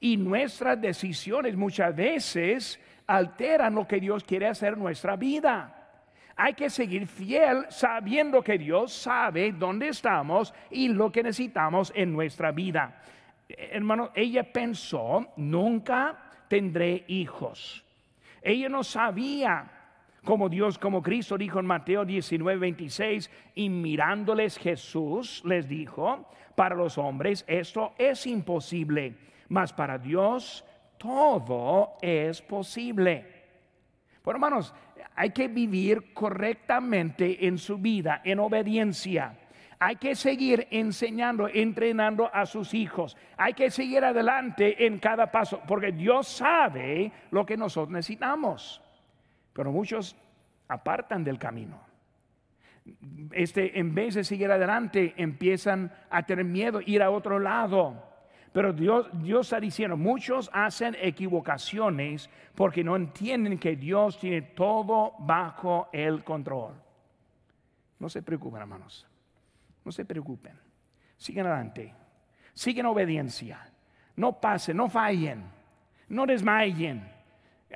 [0.00, 6.02] y nuestras decisiones muchas veces alteran lo que Dios quiere hacer en nuestra vida.
[6.34, 12.12] Hay que seguir fiel sabiendo que Dios sabe dónde estamos y lo que necesitamos en
[12.12, 13.00] nuestra vida.
[13.48, 16.18] Hermano, ella pensó, nunca
[16.48, 17.84] tendré hijos.
[18.42, 19.73] Ella no sabía
[20.24, 26.74] como Dios, como Cristo dijo en Mateo 19, 26, y mirándoles Jesús les dijo, para
[26.74, 29.14] los hombres esto es imposible,
[29.48, 30.64] mas para Dios
[30.98, 33.26] todo es posible.
[34.24, 34.74] Bueno, hermanos,
[35.14, 39.38] hay que vivir correctamente en su vida, en obediencia.
[39.78, 43.16] Hay que seguir enseñando, entrenando a sus hijos.
[43.36, 48.80] Hay que seguir adelante en cada paso, porque Dios sabe lo que nosotros necesitamos.
[49.54, 50.14] Pero muchos
[50.68, 51.80] apartan del camino.
[53.32, 58.10] Este, en vez de seguir adelante, empiezan a tener miedo, ir a otro lado.
[58.52, 65.14] Pero Dios, Dios está diciendo, muchos hacen equivocaciones porque no entienden que Dios tiene todo
[65.20, 66.74] bajo el control.
[67.98, 69.06] No se preocupen, hermanos.
[69.84, 70.58] No se preocupen.
[71.16, 71.94] Sigan adelante.
[72.52, 73.66] Siguen obediencia.
[74.16, 75.42] No pasen, no fallen.
[76.08, 77.13] No desmayen.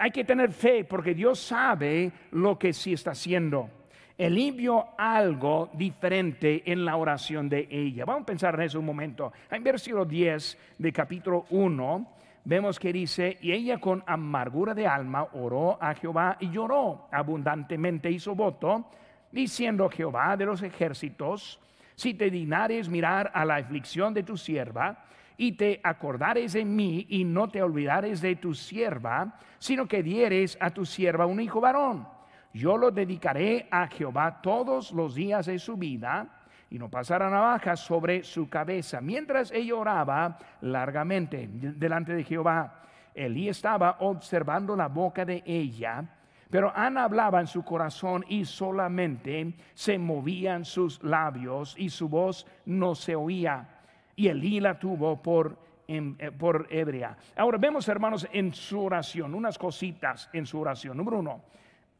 [0.00, 3.70] Hay que tener fe porque Dios sabe lo que sí está haciendo.
[4.16, 8.04] Él vio algo diferente en la oración de ella.
[8.04, 9.32] Vamos a pensar en eso un momento.
[9.50, 15.28] En versículo 10 de capítulo 1 vemos que dice, y ella con amargura de alma
[15.34, 18.86] oró a Jehová y lloró abundantemente, hizo voto,
[19.30, 21.60] diciendo Jehová de los ejércitos,
[21.94, 25.04] si te dignares mirar a la aflicción de tu sierva,
[25.40, 30.58] y te acordares de mí y no te olvidares de tu sierva, sino que dieres
[30.60, 32.06] a tu sierva un hijo varón.
[32.52, 36.26] Yo lo dedicaré a Jehová todos los días de su vida
[36.70, 39.00] y no pasará navaja sobre su cabeza.
[39.00, 42.82] Mientras ella oraba largamente delante de Jehová,
[43.14, 46.04] Elí estaba observando la boca de ella,
[46.50, 52.44] pero Ana hablaba en su corazón y solamente se movían sus labios y su voz
[52.64, 53.77] no se oía
[54.18, 57.16] y Elí la tuvo por, eh, por ebria.
[57.36, 60.96] Ahora vemos, hermanos, en su oración, unas cositas en su oración.
[60.96, 61.42] Número uno,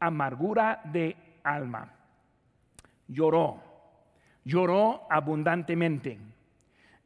[0.01, 1.93] amargura de alma.
[3.07, 3.63] Lloró,
[4.43, 6.19] lloró abundantemente.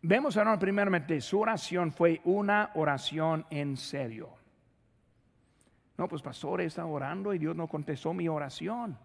[0.02, 4.30] Vemos, hermanos, primeramente, su oración fue una oración en serio.
[5.95, 8.97] No, pues pastor, está orando y Dios no contestó mi oración.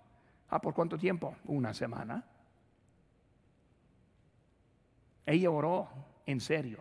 [0.48, 1.36] Ah, ¿por cuánto tiempo?
[1.44, 2.24] Una semana.
[5.28, 5.90] Ella oró
[6.24, 6.78] en serio.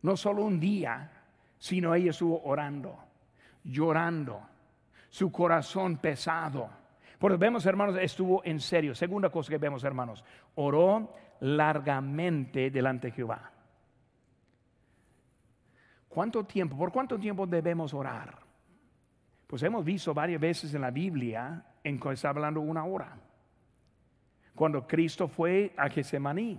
[0.00, 1.10] No solo un día,
[1.58, 2.96] sino ella estuvo orando,
[3.64, 4.40] llorando,
[5.10, 6.70] su corazón pesado.
[7.18, 8.94] Porque vemos, hermanos, estuvo en serio.
[8.94, 10.24] Segunda cosa que vemos, hermanos,
[10.54, 13.50] oró largamente delante de Jehová.
[16.08, 16.78] ¿Cuánto tiempo?
[16.78, 18.38] ¿Por cuánto tiempo debemos orar?
[19.46, 23.18] Pues hemos visto varias veces en la Biblia en que está hablando una hora.
[24.54, 26.58] Cuando Cristo fue a Getsemaní,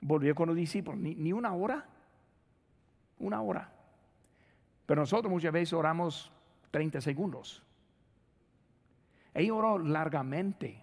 [0.00, 1.84] volvió con los discípulos, ni, una hora,
[3.18, 3.70] una hora.
[4.86, 6.32] Pero nosotros muchas veces oramos
[6.70, 7.62] 30 segundos.
[9.34, 10.82] Ella oró largamente.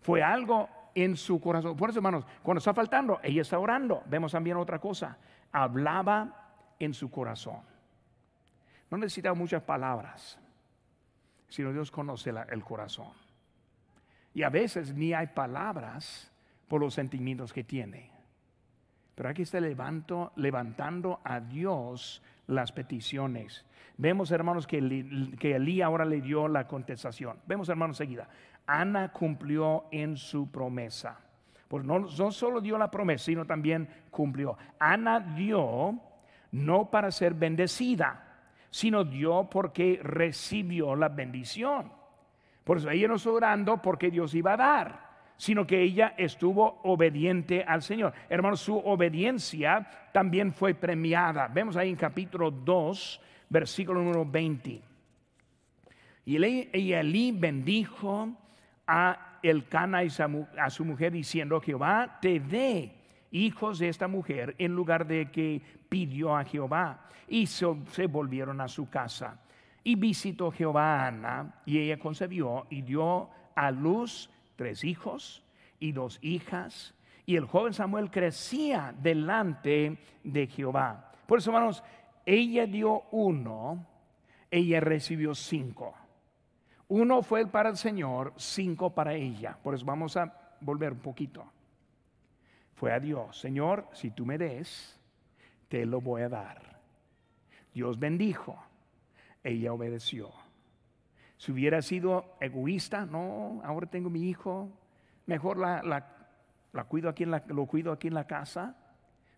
[0.00, 1.76] Fue algo en su corazón.
[1.76, 4.02] Por eso, hermanos, cuando está faltando, ella está orando.
[4.06, 5.18] Vemos también otra cosa.
[5.50, 7.60] Hablaba en su corazón.
[8.90, 10.38] No necesita muchas palabras,
[11.48, 13.12] sino Dios conoce el corazón.
[14.34, 16.30] Y a veces ni hay palabras
[16.68, 18.11] por los sentimientos que tiene.
[19.22, 23.64] Pero aquí está levanto, levantando a Dios las peticiones.
[23.96, 24.80] Vemos, hermanos, que,
[25.38, 27.38] que Elí ahora le dio la contestación.
[27.46, 28.26] Vemos, hermanos, seguida.
[28.66, 31.20] Ana cumplió en su promesa.
[31.68, 34.58] Pues no, no solo dio la promesa, sino también cumplió.
[34.80, 36.00] Ana dio
[36.50, 41.92] no para ser bendecida, sino dio porque recibió la bendición.
[42.64, 45.11] Por eso ella no está orando porque Dios iba a dar,
[45.42, 48.12] sino que ella estuvo obediente al Señor.
[48.28, 51.48] Hermanos, su obediencia también fue premiada.
[51.48, 54.80] Vemos ahí en capítulo 2, versículo número 20.
[56.26, 58.28] Y Elí bendijo
[58.86, 60.10] a Elcana y
[60.60, 62.92] a su mujer diciendo, Jehová te dé
[63.32, 67.08] hijos de esta mujer en lugar de que pidió a Jehová.
[67.26, 69.40] Y se volvieron a su casa.
[69.82, 75.44] Y visitó Jehová a Ana, y ella concebió y dio a luz tres hijos
[75.78, 76.94] y dos hijas.
[77.26, 81.12] Y el joven Samuel crecía delante de Jehová.
[81.26, 81.82] Por eso, hermanos,
[82.26, 83.86] ella dio uno,
[84.50, 85.94] ella recibió cinco.
[86.88, 89.56] Uno fue para el Señor, cinco para ella.
[89.62, 91.44] Por eso vamos a volver un poquito.
[92.74, 94.98] Fue a Dios, Señor, si tú me des,
[95.68, 96.80] te lo voy a dar.
[97.72, 98.58] Dios bendijo
[99.44, 100.30] ella obedeció.
[101.42, 104.70] Si hubiera sido egoísta, no, ahora tengo mi hijo,
[105.26, 108.76] mejor la, la, cuido aquí en la, lo cuido aquí en la casa.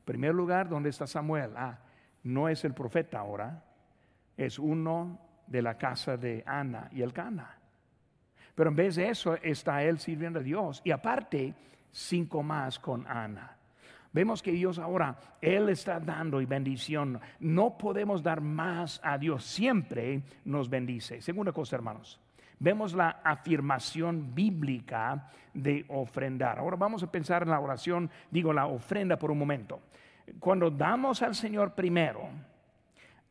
[0.05, 1.53] Primer lugar, ¿dónde está Samuel?
[1.57, 1.79] Ah,
[2.23, 3.65] no es el profeta ahora,
[4.37, 7.57] es uno de la casa de Ana y el Cana.
[8.55, 11.55] Pero en vez de eso está él sirviendo a Dios y aparte
[11.91, 13.57] cinco más con Ana.
[14.15, 17.21] Vemos que Dios ahora, Él está dando y bendición.
[17.41, 19.45] No podemos dar más a Dios.
[19.45, 21.21] Siempre nos bendice.
[21.21, 22.21] Segunda cosa, hermanos.
[22.61, 26.61] Vemos la afirmación bíblica de ofrendar.
[26.61, 29.81] Ahora vamos a pensar en la oración, digo la ofrenda por un momento.
[30.39, 32.29] Cuando damos al Señor primero,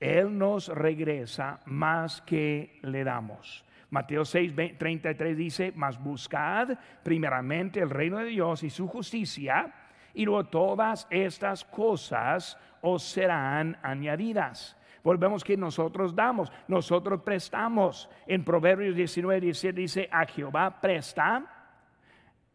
[0.01, 3.63] Él nos regresa más que le damos.
[3.89, 9.73] Mateo 6, 33 dice, mas buscad primeramente el reino de Dios y su justicia
[10.13, 14.77] y luego todas estas cosas os serán añadidas.
[15.03, 18.09] Volvemos que nosotros damos, nosotros prestamos.
[18.25, 21.45] En Proverbios 19, 17 dice, a Jehová presta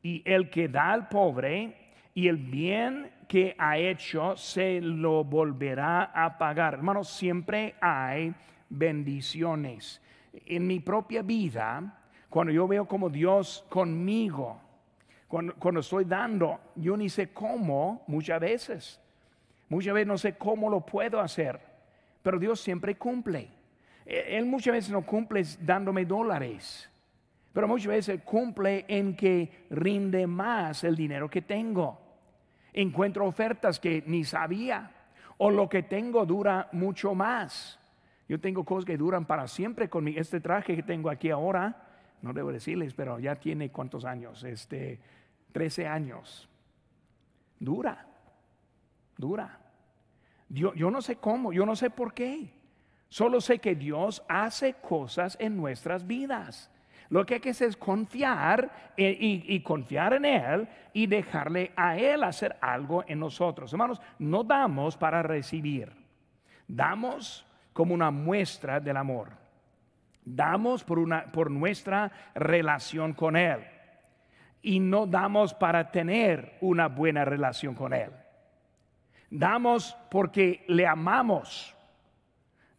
[0.02, 1.76] y el que da al pobre
[2.14, 6.74] y el bien que ha hecho se lo volverá a pagar.
[6.74, 8.34] Hermanos, siempre hay
[8.70, 10.00] bendiciones.
[10.46, 12.00] En mi propia vida,
[12.30, 14.61] cuando yo veo como Dios conmigo,
[15.29, 19.01] cuando, estoy dando, yo ni sé cómo muchas veces.
[19.68, 21.61] Muchas veces no sé cómo lo puedo hacer,
[22.22, 23.49] pero Dios siempre cumple.
[24.07, 26.89] E, él muchas veces no cumple dándome dólares,
[27.53, 32.01] pero muchas veces cumple en que rinde más el dinero que tengo.
[32.72, 34.91] Encuentro ofertas que ni sabía,
[35.37, 37.79] o lo que tengo dura mucho más.
[38.29, 41.85] Yo tengo cosas que duran para siempre con Este traje que tengo aquí ahora,
[42.22, 44.99] no debo decirles, pero ya tiene cuántos años, este,
[45.53, 46.49] 13 años.
[47.59, 48.07] Dura,
[49.16, 49.59] dura.
[50.49, 52.53] Yo, yo no sé cómo, yo no sé por qué.
[53.09, 56.70] Solo sé que Dios hace cosas en nuestras vidas.
[57.11, 61.96] Lo que hay que hacer es confiar y, y, confiar en Él y dejarle a
[61.96, 63.72] Él hacer algo en nosotros.
[63.72, 65.90] Hermanos, no damos para recibir,
[66.66, 69.30] damos como una muestra del amor.
[70.22, 73.64] Damos por, una, por nuestra relación con Él
[74.62, 78.11] y no damos para tener una buena relación con Él.
[79.30, 81.74] Damos porque le amamos.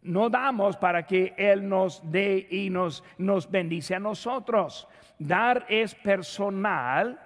[0.01, 4.87] No damos para que Él nos dé y nos, nos bendice a nosotros.
[5.17, 7.19] Dar es personal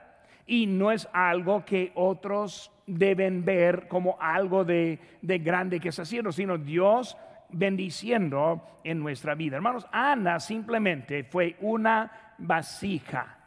[0.45, 6.01] y no es algo que otros deben ver como algo de, de grande que está
[6.01, 7.15] haciendo, sino Dios
[7.49, 9.55] bendiciendo en nuestra vida.
[9.55, 13.42] Hermanos, Ana simplemente fue una vasija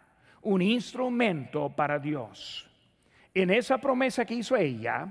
[0.46, 2.70] un instrumento para Dios.
[3.34, 5.08] En esa promesa que hizo ella,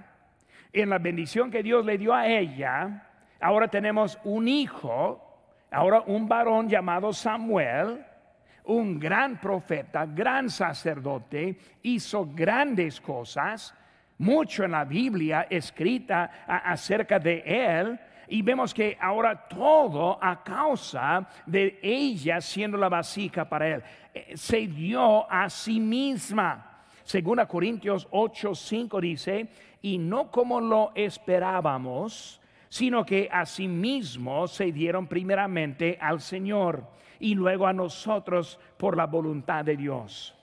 [0.71, 3.09] en la bendición que Dios le dio a ella,
[3.41, 5.21] ahora tenemos un hijo,
[5.71, 8.05] ahora un varón llamado Samuel,
[8.63, 13.75] un gran profeta, gran sacerdote, hizo grandes cosas,
[14.17, 21.27] mucho en la Biblia escrita acerca de él, y vemos que ahora todo a causa
[21.45, 26.83] de ella siendo la vasija para él, eh, se dio a sí misma.
[27.03, 29.47] Segunda Corintios 8, 5 dice,
[29.81, 36.83] y no como lo esperábamos, sino que asimismo se dieron primeramente al Señor
[37.19, 40.35] y luego a nosotros por la voluntad de Dios.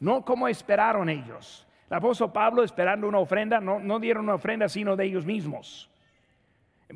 [0.00, 1.66] No como esperaron ellos.
[1.88, 5.91] El apóstol Pablo esperando una ofrenda, no, no dieron una ofrenda sino de ellos mismos.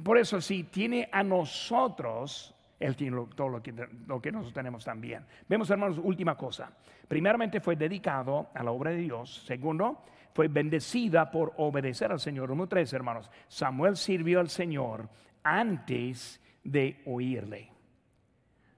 [0.03, 3.73] Por eso si tiene a nosotros, Él tiene todo lo que,
[4.07, 5.25] lo que nosotros tenemos también.
[5.49, 6.71] Vemos hermanos, última cosa.
[7.09, 9.45] Primeramente fue dedicado a la obra de Dios.
[9.47, 10.03] Segundo,
[10.35, 12.51] fue bendecida por obedecer al Señor.
[12.51, 15.09] Número tres, hermanos, Samuel sirvió al Señor
[15.43, 17.71] antes de oírle.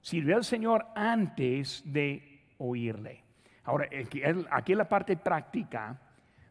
[0.01, 3.23] Sirvió al Señor antes de oírle.
[3.65, 3.89] Ahora,
[4.51, 5.99] aquí es la parte práctica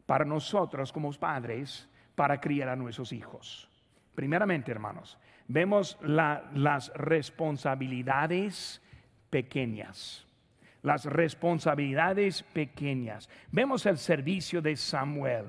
[0.05, 3.69] para nosotros como padres para criar a nuestros hijos.
[4.19, 5.17] Primeramente, hermanos,
[5.47, 8.83] vemos las responsabilidades
[9.31, 10.27] pequeñas.
[10.83, 13.31] Las responsabilidades pequeñas.
[13.53, 15.45] Vemos el servicio de Samuel.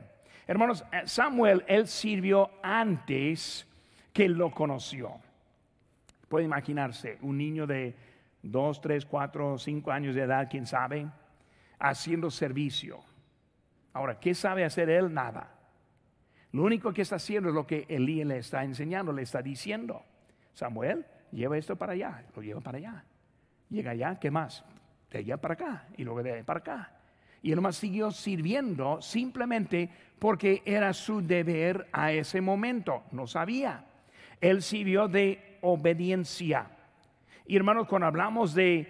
[0.45, 3.67] Hermanos, eh, Samuel, él sirvió antes
[4.13, 5.15] que lo conoció.
[6.27, 7.95] Puede imaginarse un niño de
[8.43, 11.07] dos, tres, cuatro, cinco años de edad, quién sabe,
[11.79, 12.99] haciendo servicio.
[13.93, 15.11] Ahora, ¿qué sabe hacer él?
[15.11, 15.58] Nada.
[16.51, 20.03] Lo único que está haciendo es lo que Elías le está enseñando, le está diciendo.
[20.53, 23.05] Samuel, lleva esto para allá, lo lleva para allá.
[23.69, 24.65] Llega allá, ¿qué más?
[25.11, 26.91] De allá para acá y luego de allá para acá.
[27.41, 33.03] Y él más siguió sirviendo simplemente porque era su deber a ese momento.
[33.11, 33.85] No sabía.
[34.41, 36.67] Él sirvió de obediencia.
[37.45, 38.87] Y hermanos, cuando hablamos de,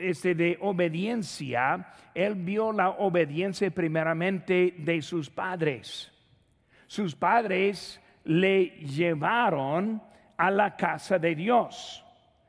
[0.00, 6.11] este, de obediencia, él vio la obediencia primeramente de sus padres
[6.92, 10.02] sus padres le llevaron
[10.36, 12.04] a la casa de Dios.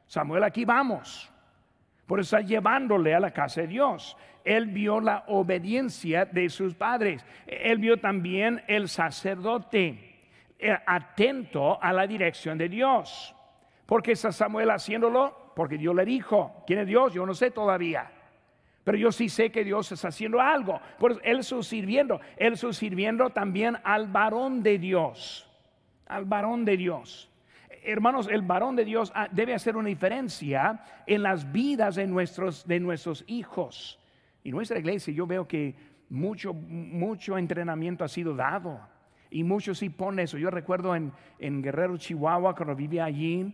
[0.06, 1.32] Samuel, aquí vamos.
[2.06, 4.18] Por eso está llevándole a la casa de Dios.
[4.44, 7.26] Él vio la obediencia de sus padres.
[7.48, 10.20] Él vio también el sacerdote
[10.60, 13.34] eh, atento a la dirección de Dios.
[13.86, 15.54] ¿Por qué está Samuel haciéndolo?
[15.56, 16.66] Porque Dios le dijo.
[16.68, 17.14] ¿Quién es Dios?
[17.14, 18.12] Yo no sé todavía.
[18.84, 20.80] Pero yo sí sé que Dios está haciendo algo.
[21.00, 22.20] Por él está sirviendo.
[22.36, 25.50] Él sirviendo también al varón de Dios.
[26.06, 27.30] Al varón de Dios.
[27.86, 32.66] Hermanos, el varón de Dios ah, debe hacer una diferencia en las vidas de nuestros,
[32.68, 34.00] de nuestros hijos.
[34.44, 35.76] Y nuestra iglesia, yo veo que
[36.10, 38.80] mucho, mucho entrenamiento ha sido dado.
[39.30, 40.38] Y muchos sí ponen eso.
[40.38, 43.54] Yo recuerdo en, en Guerrero, Chihuahua, cuando vivía allí,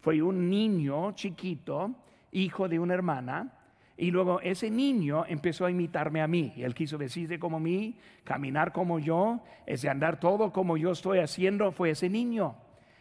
[0.00, 1.94] fue un niño chiquito,
[2.30, 3.55] hijo de una hermana,
[3.96, 6.52] y luego ese niño empezó a imitarme a mí.
[6.56, 11.20] Y él quiso vestirse como mí, caminar como yo, ese andar todo como yo estoy
[11.20, 12.56] haciendo, fue ese niño.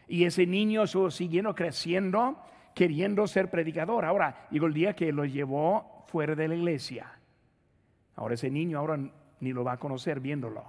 [0.08, 2.40] Y ese niño siguiendo creciendo,
[2.74, 4.06] queriendo ser predicador.
[4.06, 7.12] Ahora, llegó el día que lo llevó fuera de la iglesia.
[8.16, 8.98] Ahora ese niño ahora
[9.42, 10.64] ni lo va a conocer viéndolo.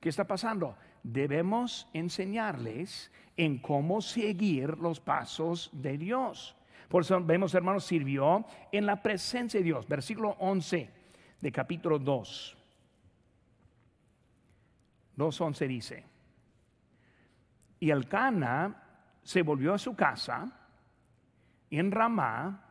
[0.00, 0.76] ¿Qué está pasando?
[1.04, 6.56] Debemos enseñarles en cómo seguir los pasos de Dios.
[6.88, 9.86] Por eso vemos, hermanos, sirvió en la presencia de Dios.
[9.88, 10.90] Versículo 11
[11.40, 12.56] de capítulo 2.
[15.16, 16.04] 2.11 dice,
[17.80, 18.82] y el Cana
[19.22, 20.50] se volvió a su casa
[21.70, 22.62] en Ramá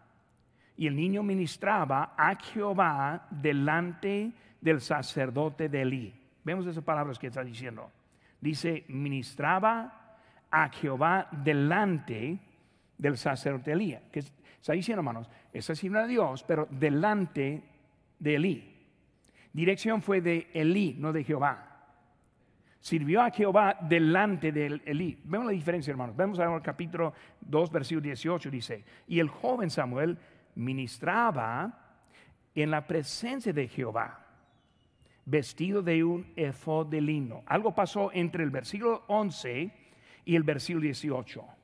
[0.78, 6.14] y el niño ministraba a Jehová delante del sacerdote de Elí.
[6.44, 7.92] Vemos esas palabras que está diciendo.
[8.40, 10.18] Dice, ministraba
[10.52, 12.40] a Jehová delante
[12.98, 14.04] del sacerdote Elías.
[14.12, 17.64] Que está diciendo, hermanos, es sirve a Dios, pero delante
[18.20, 18.76] de Elí.
[19.54, 21.72] Dirección fue de Elí, no de Jehová.
[22.80, 25.18] Sirvió a Jehová delante de Elí.
[25.24, 26.16] Vemos la diferencia, hermanos.
[26.16, 30.18] Vemos ahora el capítulo 2, versículo 18, dice, y el joven Samuel
[30.56, 32.02] ministraba
[32.54, 34.26] en la presencia de Jehová,
[35.26, 37.44] vestido de un efod de lino.
[37.48, 39.72] Algo pasó entre el versículo 11
[40.26, 41.55] y el versículo 18.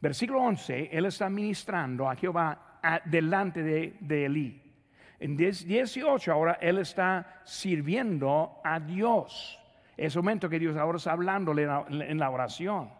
[0.00, 4.62] Versículo 11, él está ministrando a Jehová delante de, de Elí.
[5.18, 9.58] En 18 ahora él está sirviendo a Dios.
[9.96, 12.90] Es el momento que Dios ahora está hablándole en la oración.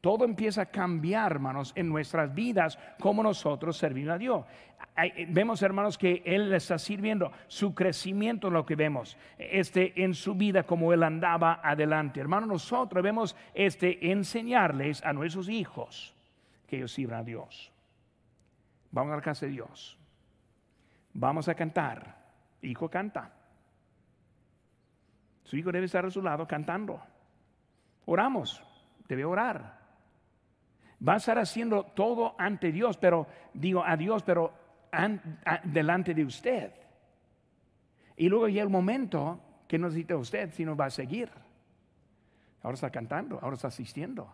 [0.00, 4.44] Todo empieza a cambiar, hermanos, en nuestras vidas, como nosotros servimos a Dios.
[5.28, 10.64] Vemos, hermanos, que Él está sirviendo su crecimiento, lo que vemos, este, en su vida,
[10.64, 12.18] como Él andaba adelante.
[12.18, 16.16] Hermanos, nosotros debemos este, enseñarles a nuestros hijos
[16.72, 17.70] que ellos sirvan a Dios.
[18.92, 19.98] Vamos a la casa de Dios.
[21.12, 22.16] Vamos a cantar.
[22.62, 23.30] Hijo canta.
[25.44, 26.98] Su hijo debe estar a su lado cantando.
[28.06, 28.64] Oramos.
[29.06, 29.80] Debe orar.
[31.06, 34.54] Va a estar haciendo todo ante Dios, pero digo a Dios, pero
[35.64, 36.72] delante de usted.
[38.16, 41.28] Y luego llega el momento que no necesita usted, sino va a seguir.
[42.62, 44.32] Ahora está cantando, ahora está asistiendo,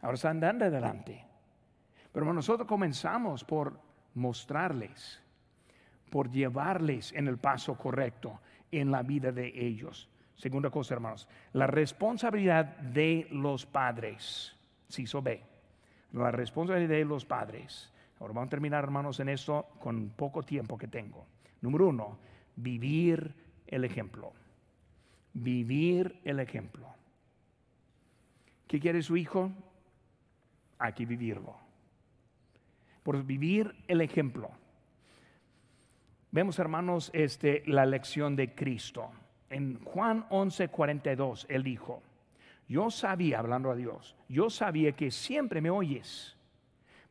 [0.00, 1.29] ahora está andando adelante.
[2.12, 3.78] Pero nosotros comenzamos por
[4.14, 5.20] mostrarles,
[6.10, 8.40] por llevarles en el paso correcto
[8.72, 10.08] en la vida de ellos.
[10.34, 14.56] Segunda cosa, hermanos, la responsabilidad de los padres.
[14.88, 15.42] Si sí, ve,
[16.12, 17.92] la responsabilidad de los padres.
[18.18, 21.26] Ahora vamos a terminar, hermanos, en esto con poco tiempo que tengo.
[21.60, 22.18] Número uno,
[22.56, 23.34] vivir
[23.66, 24.32] el ejemplo.
[25.32, 26.88] Vivir el ejemplo.
[28.66, 29.50] ¿Qué quiere su hijo?
[30.78, 31.69] Hay que vivirlo.
[33.02, 34.50] Por vivir el ejemplo.
[36.32, 39.10] Vemos, hermanos, este, la lección de Cristo.
[39.48, 42.02] En Juan 11, 42, él dijo,
[42.68, 46.36] yo sabía, hablando a Dios, yo sabía que siempre me oyes,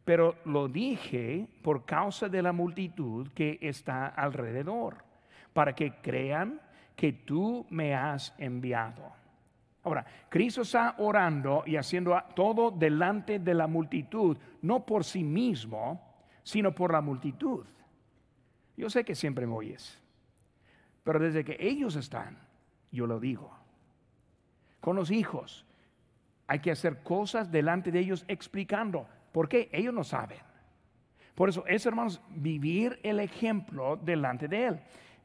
[0.06, 5.04] pero lo dije por causa de la multitud que está alrededor,
[5.52, 6.62] para que crean
[6.96, 9.19] que tú me has enviado.
[9.90, 16.00] Ahora, Cristo está orando y haciendo todo delante de la multitud, no por sí mismo,
[16.44, 17.66] sino por la multitud.
[18.78, 20.00] Yo sé que siempre me oyes,
[21.04, 22.38] pero desde que ellos están,
[22.92, 23.52] yo lo digo.
[24.80, 25.66] Con los hijos,
[26.46, 29.08] hay que hacer cosas delante de ellos explicando.
[29.32, 29.70] ¿Por qué?
[29.72, 30.38] Ellos no saben.
[31.34, 34.80] Por eso es, hermanos, vivir el ejemplo delante de Él.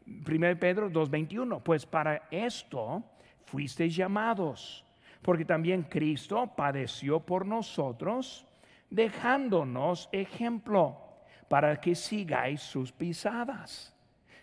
[0.06, 3.04] 1 Pedro 2.21, pues para esto
[3.46, 4.84] fuisteis llamados,
[5.22, 8.46] porque también Cristo padeció por nosotros,
[8.90, 10.98] dejándonos ejemplo
[11.48, 13.94] para que sigáis sus pisadas.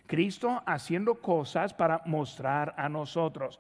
[0.08, 3.60] Cristo haciendo cosas para mostrar a nosotros.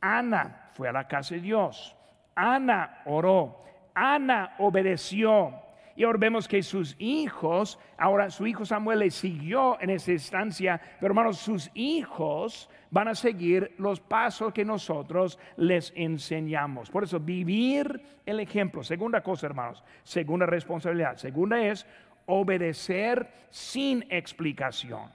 [0.00, 1.94] Ana fue a la casa de Dios.
[2.34, 3.62] Ana oró.
[3.94, 5.52] Ana obedeció.
[5.96, 10.80] Y ahora vemos que sus hijos, ahora su hijo Samuel le siguió en esa instancia,
[10.98, 16.90] pero hermanos, sus hijos van a seguir los pasos que nosotros les enseñamos.
[16.90, 18.82] Por eso, vivir el ejemplo.
[18.82, 21.16] Segunda cosa, hermanos, segunda responsabilidad.
[21.16, 21.86] Segunda es
[22.26, 25.10] obedecer sin explicación.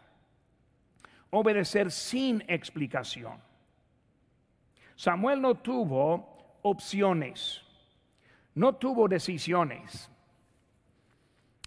[1.31, 3.39] Obedecer sin explicación.
[4.95, 7.61] Samuel no tuvo opciones,
[8.53, 10.09] no tuvo decisiones.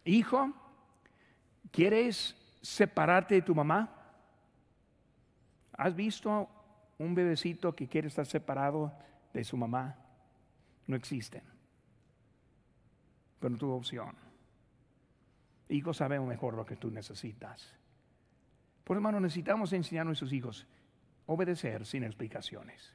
[0.09, 0.54] Hijo,
[1.70, 3.94] ¿quieres separarte de tu mamá?
[5.74, 6.48] ¿Has visto
[6.96, 8.90] un bebecito que quiere estar separado
[9.34, 9.96] de su mamá?
[10.86, 11.42] No existen.
[13.38, 14.16] Pero no tuvo opción.
[15.68, 17.70] Hijos sabemos mejor lo que tú necesitas.
[18.84, 20.66] Por hermano, necesitamos enseñar a nuestros hijos
[21.26, 22.94] obedecer sin explicaciones.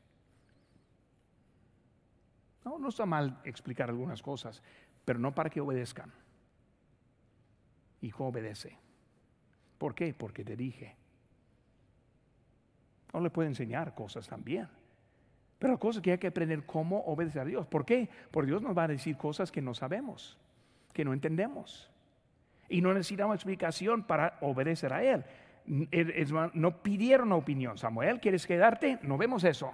[2.65, 4.63] No, no está mal explicar algunas cosas,
[5.05, 6.11] pero no para que obedezcan.
[8.03, 8.77] Hijo obedece.
[9.77, 10.13] ¿Por qué?
[10.13, 10.97] Porque te dije.
[13.13, 14.67] No le puede enseñar cosas también.
[15.57, 17.65] Pero cosas que hay que aprender cómo obedecer a Dios.
[17.65, 18.09] ¿Por qué?
[18.29, 20.37] Porque Dios nos va a decir cosas que no sabemos,
[20.91, 21.89] que no entendemos.
[22.67, 25.23] Y no necesitamos explicación para obedecer a Él.
[26.53, 27.77] No pidieron opinión.
[27.77, 28.99] Samuel, ¿quieres quedarte?
[29.01, 29.71] No vemos eso.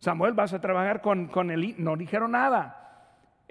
[0.00, 1.76] Samuel, vas a trabajar con, con Elí.
[1.78, 2.81] No dijeron nada.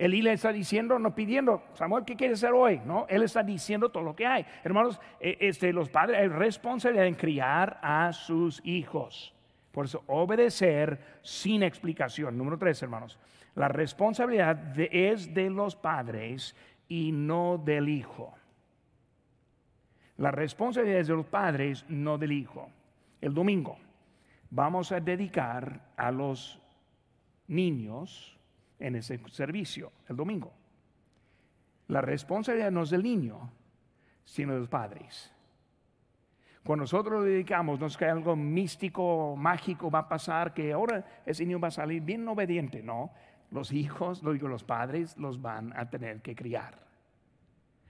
[0.02, 2.82] Elí le está diciendo, no pidiendo, Samuel, ¿qué quieres hacer hoy?
[2.88, 4.44] No, él está diciendo todo lo que hay.
[4.64, 9.32] Hermanos, e, este, los padres hay responsabilidad en criar a sus hijos.
[9.72, 12.36] Por eso, obedecer sin explicación.
[12.36, 13.20] Número tres, hermanos.
[13.54, 16.56] La responsabilidad es de los padres
[16.88, 18.34] y no del hijo.
[20.18, 22.72] La responsabilidad es de los padres, no del hijo.
[23.22, 23.78] El domingo
[24.50, 26.60] vamos a dedicar a los
[27.48, 28.41] niños
[28.82, 30.52] en ese servicio, el domingo.
[31.88, 33.52] La responsabilidad no es del niño,
[34.26, 35.32] sino de los padres.
[36.64, 41.04] Cuando nosotros lo dedicamos, no es que algo místico, mágico va a pasar, que ahora
[41.26, 43.12] ese niño va a salir bien obediente, no.
[43.50, 46.80] Los hijos, lo digo, los padres los van a tener que criar.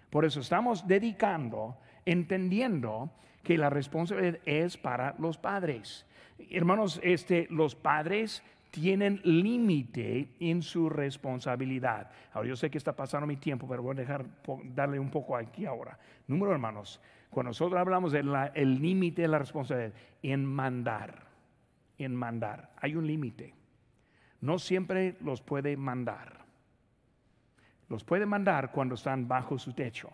[0.10, 3.12] Por eso estamos dedicando, entendiendo
[3.44, 6.06] que la responsabilidad es para los padres.
[6.50, 8.42] Hermanos, este, los padres
[8.72, 12.10] tienen límite en su responsabilidad.
[12.34, 14.26] Ahora yo sé que está pasando mi tiempo, pero voy a dejar
[14.74, 16.00] darle un poco aquí ahora.
[16.28, 19.94] Número hermanos, cuando nosotros hablamos del límite de la responsabilidad,
[20.24, 21.28] en mandar,
[21.98, 23.54] en mandar, hay un límite.
[24.40, 26.40] No siempre los puede mandar.
[27.90, 30.10] Los puede mandar cuando están bajo su techo.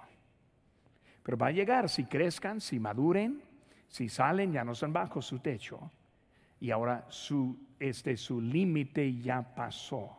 [1.22, 3.42] Pero va a llegar si crezcan, si maduren,
[3.88, 5.92] si salen, ya no están bajo su techo
[6.60, 10.18] y ahora su, este, su límite ya pasó.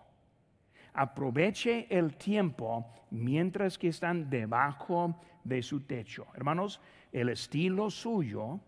[0.95, 6.27] Aproveche el tiempo mientras que están debajo de su techo.
[6.35, 6.81] Hermanos,
[7.13, 8.61] el estilo suyo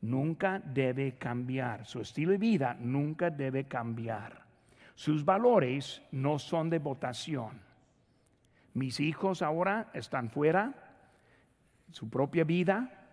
[0.00, 1.86] nunca debe cambiar.
[1.86, 4.44] Su estilo de vida nunca debe cambiar.
[4.94, 7.60] Sus valores no son de votación.
[8.72, 10.74] Mis hijos ahora están fuera,
[11.90, 13.06] su propia vida.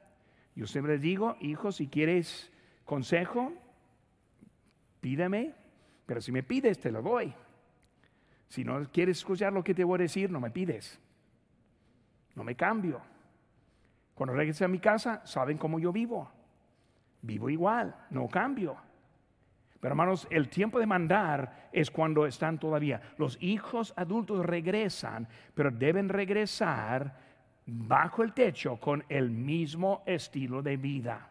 [0.55, 2.51] Yo siempre les digo, hijos, si quieres
[2.85, 3.53] consejo,
[5.03, 5.53] pídeme,
[6.05, 7.33] pero si me pides, te lo doy.
[8.47, 10.97] Si no quieres escuchar lo que te voy a decir, no me pides.
[12.35, 13.01] No me cambio.
[14.15, 16.31] Cuando regrese a mi casa, saben cómo yo vivo.
[17.21, 18.77] Vivo igual, no cambio.
[19.81, 23.01] Pero hermanos, el tiempo de mandar es cuando están todavía.
[23.17, 27.17] Los hijos adultos regresan, pero deben regresar
[27.65, 31.29] bajo el techo con el mismo estilo de vida.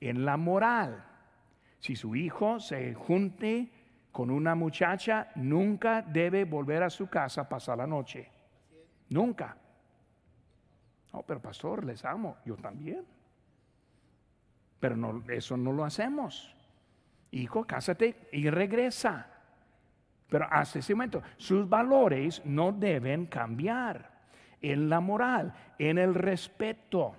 [0.00, 1.11] En la moral,
[1.82, 3.68] si su hijo se junte
[4.12, 8.30] con una muchacha, nunca debe volver a su casa a pasar la noche.
[9.08, 9.56] Nunca.
[11.12, 12.36] No, pero pastor, les amo.
[12.44, 13.04] Yo también.
[14.78, 16.54] Pero no, eso no lo hacemos.
[17.32, 19.26] Hijo, cásate y regresa.
[20.28, 24.22] Pero hasta ese momento, sus valores no deben cambiar.
[24.60, 27.16] En la moral, en el respeto.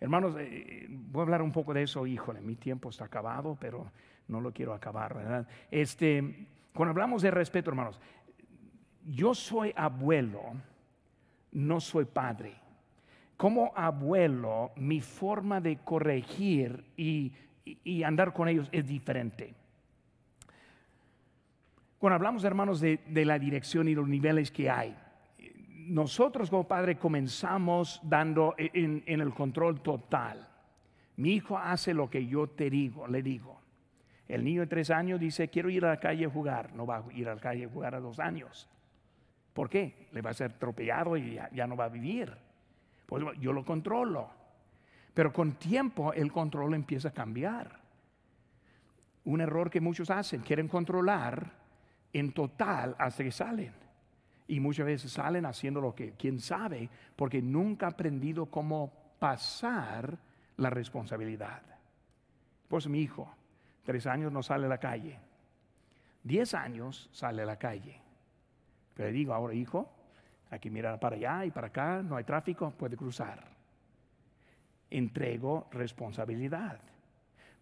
[0.00, 3.90] Hermanos, eh, voy a hablar un poco de eso, híjole, mi tiempo está acabado, pero
[4.28, 5.48] no lo quiero acabar, ¿verdad?
[5.70, 8.00] Este, cuando hablamos de respeto, hermanos,
[9.04, 10.42] yo soy abuelo,
[11.52, 12.54] no soy padre.
[13.36, 17.32] Como abuelo, mi forma de corregir y,
[18.04, 19.54] andar con ellos es diferente.
[21.98, 24.96] Cuando hablamos, hermanos, de, la dirección y los niveles que hay,
[25.88, 30.48] nosotros como padre comenzamos dando en, en, el control total.
[31.16, 33.58] Mi hijo hace lo que yo te digo, le digo.
[34.28, 36.74] El niño de tres años dice, quiero ir a la calle a jugar.
[36.74, 38.68] No va a ir a la calle a jugar a dos años.
[39.54, 40.06] ¿Por qué?
[40.12, 42.32] Le va a ser atropellado y ya, no va a vivir.
[43.06, 44.30] Pues yo lo controlo.
[45.14, 47.80] Pero con tiempo el control empieza a cambiar.
[49.24, 51.50] Un error que muchos hacen, quieren controlar
[52.12, 53.87] en total hasta que salen.
[54.48, 60.18] Y muchas veces salen haciendo lo que, quién sabe, porque nunca ha aprendido cómo pasar
[60.56, 61.62] la responsabilidad.
[62.66, 63.30] Pues mi hijo,
[63.88, 65.18] Tres años no sale a la calle.
[66.22, 67.98] Diez años sale a la calle.
[68.92, 69.90] Pero le digo, ahora hijo,
[70.50, 73.42] hay que mirar para allá y para acá, no hay tráfico, puede cruzar.
[74.90, 76.78] Entrego responsabilidad.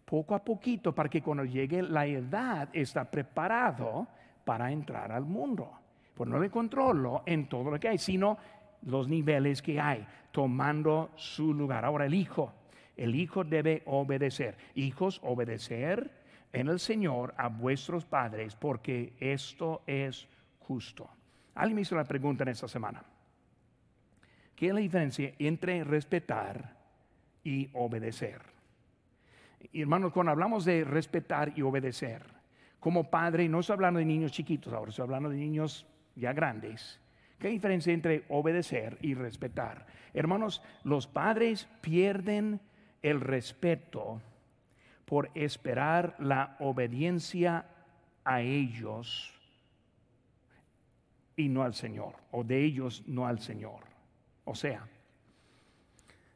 [0.03, 4.05] Poco a poquito para que cuando llegue la edad está preparado
[4.43, 5.79] para entrar al mundo.
[6.17, 8.37] Pues no le controlo en todo lo que hay, sino
[8.81, 11.85] los niveles que hay, tomando su lugar.
[11.85, 12.51] Ahora el hijo
[12.97, 14.57] el Hijo debe obedecer.
[14.75, 16.11] Hijos, obedecer
[16.51, 20.27] en el Señor a vuestros padres, porque esto es
[20.59, 21.07] justo.
[21.53, 23.03] Alguien me hizo la pregunta en esta semana.
[24.55, 26.75] ¿Qué es la diferencia entre respetar
[27.43, 28.57] y obedecer?
[29.73, 32.23] hermanos, cuando hablamos de respetar y obedecer,
[32.79, 35.85] como padre, no estoy hablando de niños chiquitos ahora, estoy hablando de niños
[36.17, 36.99] ya grandes.
[37.39, 39.85] ¿Qué diferencia entre obedecer y respetar?
[40.13, 42.59] Hermanos, los padres pierden
[43.01, 44.21] el respeto
[45.05, 47.65] por esperar la obediencia
[48.25, 49.33] a ellos
[51.35, 53.85] y no al Señor, o de ellos no al Señor.
[54.43, 54.87] O sea,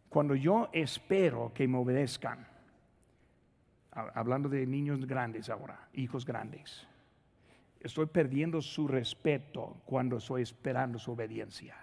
[0.08, 2.48] cuando yo espero que me obedezcan,
[3.92, 6.88] hablando de niños grandes ahora, hijos grandes,
[7.82, 11.76] estoy perdiendo su respeto cuando estoy esperando su obediencia.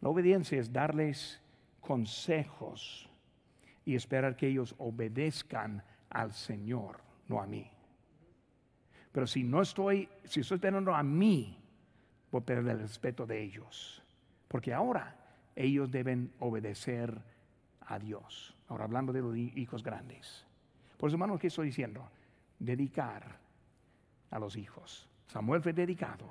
[0.00, 1.40] La obediencia es darles
[1.80, 3.08] consejos
[3.84, 7.70] y esperar que ellos obedezcan al Señor, no a mí.
[9.12, 11.58] Pero si no estoy, si estoy esperando a mí,
[12.30, 14.02] voy a perder el respeto de ellos.
[14.48, 15.16] Porque ahora
[15.54, 17.18] ellos deben obedecer
[17.80, 18.54] a Dios.
[18.68, 20.44] Ahora hablando de los hijos grandes.
[20.98, 22.08] Por eso, hermano, ¿qué estoy diciendo?
[22.58, 23.45] Dedicar
[24.36, 25.08] a los hijos.
[25.26, 26.28] Samuel fue dedicado.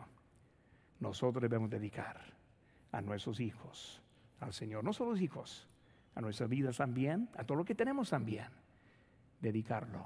[0.99, 2.21] Nosotros debemos dedicar
[2.91, 4.01] a nuestros hijos
[4.39, 4.83] al Señor.
[4.83, 5.67] No solo los hijos,
[6.13, 8.47] a nuestras vidas también, a todo lo que tenemos también,
[9.41, 10.05] dedicarlo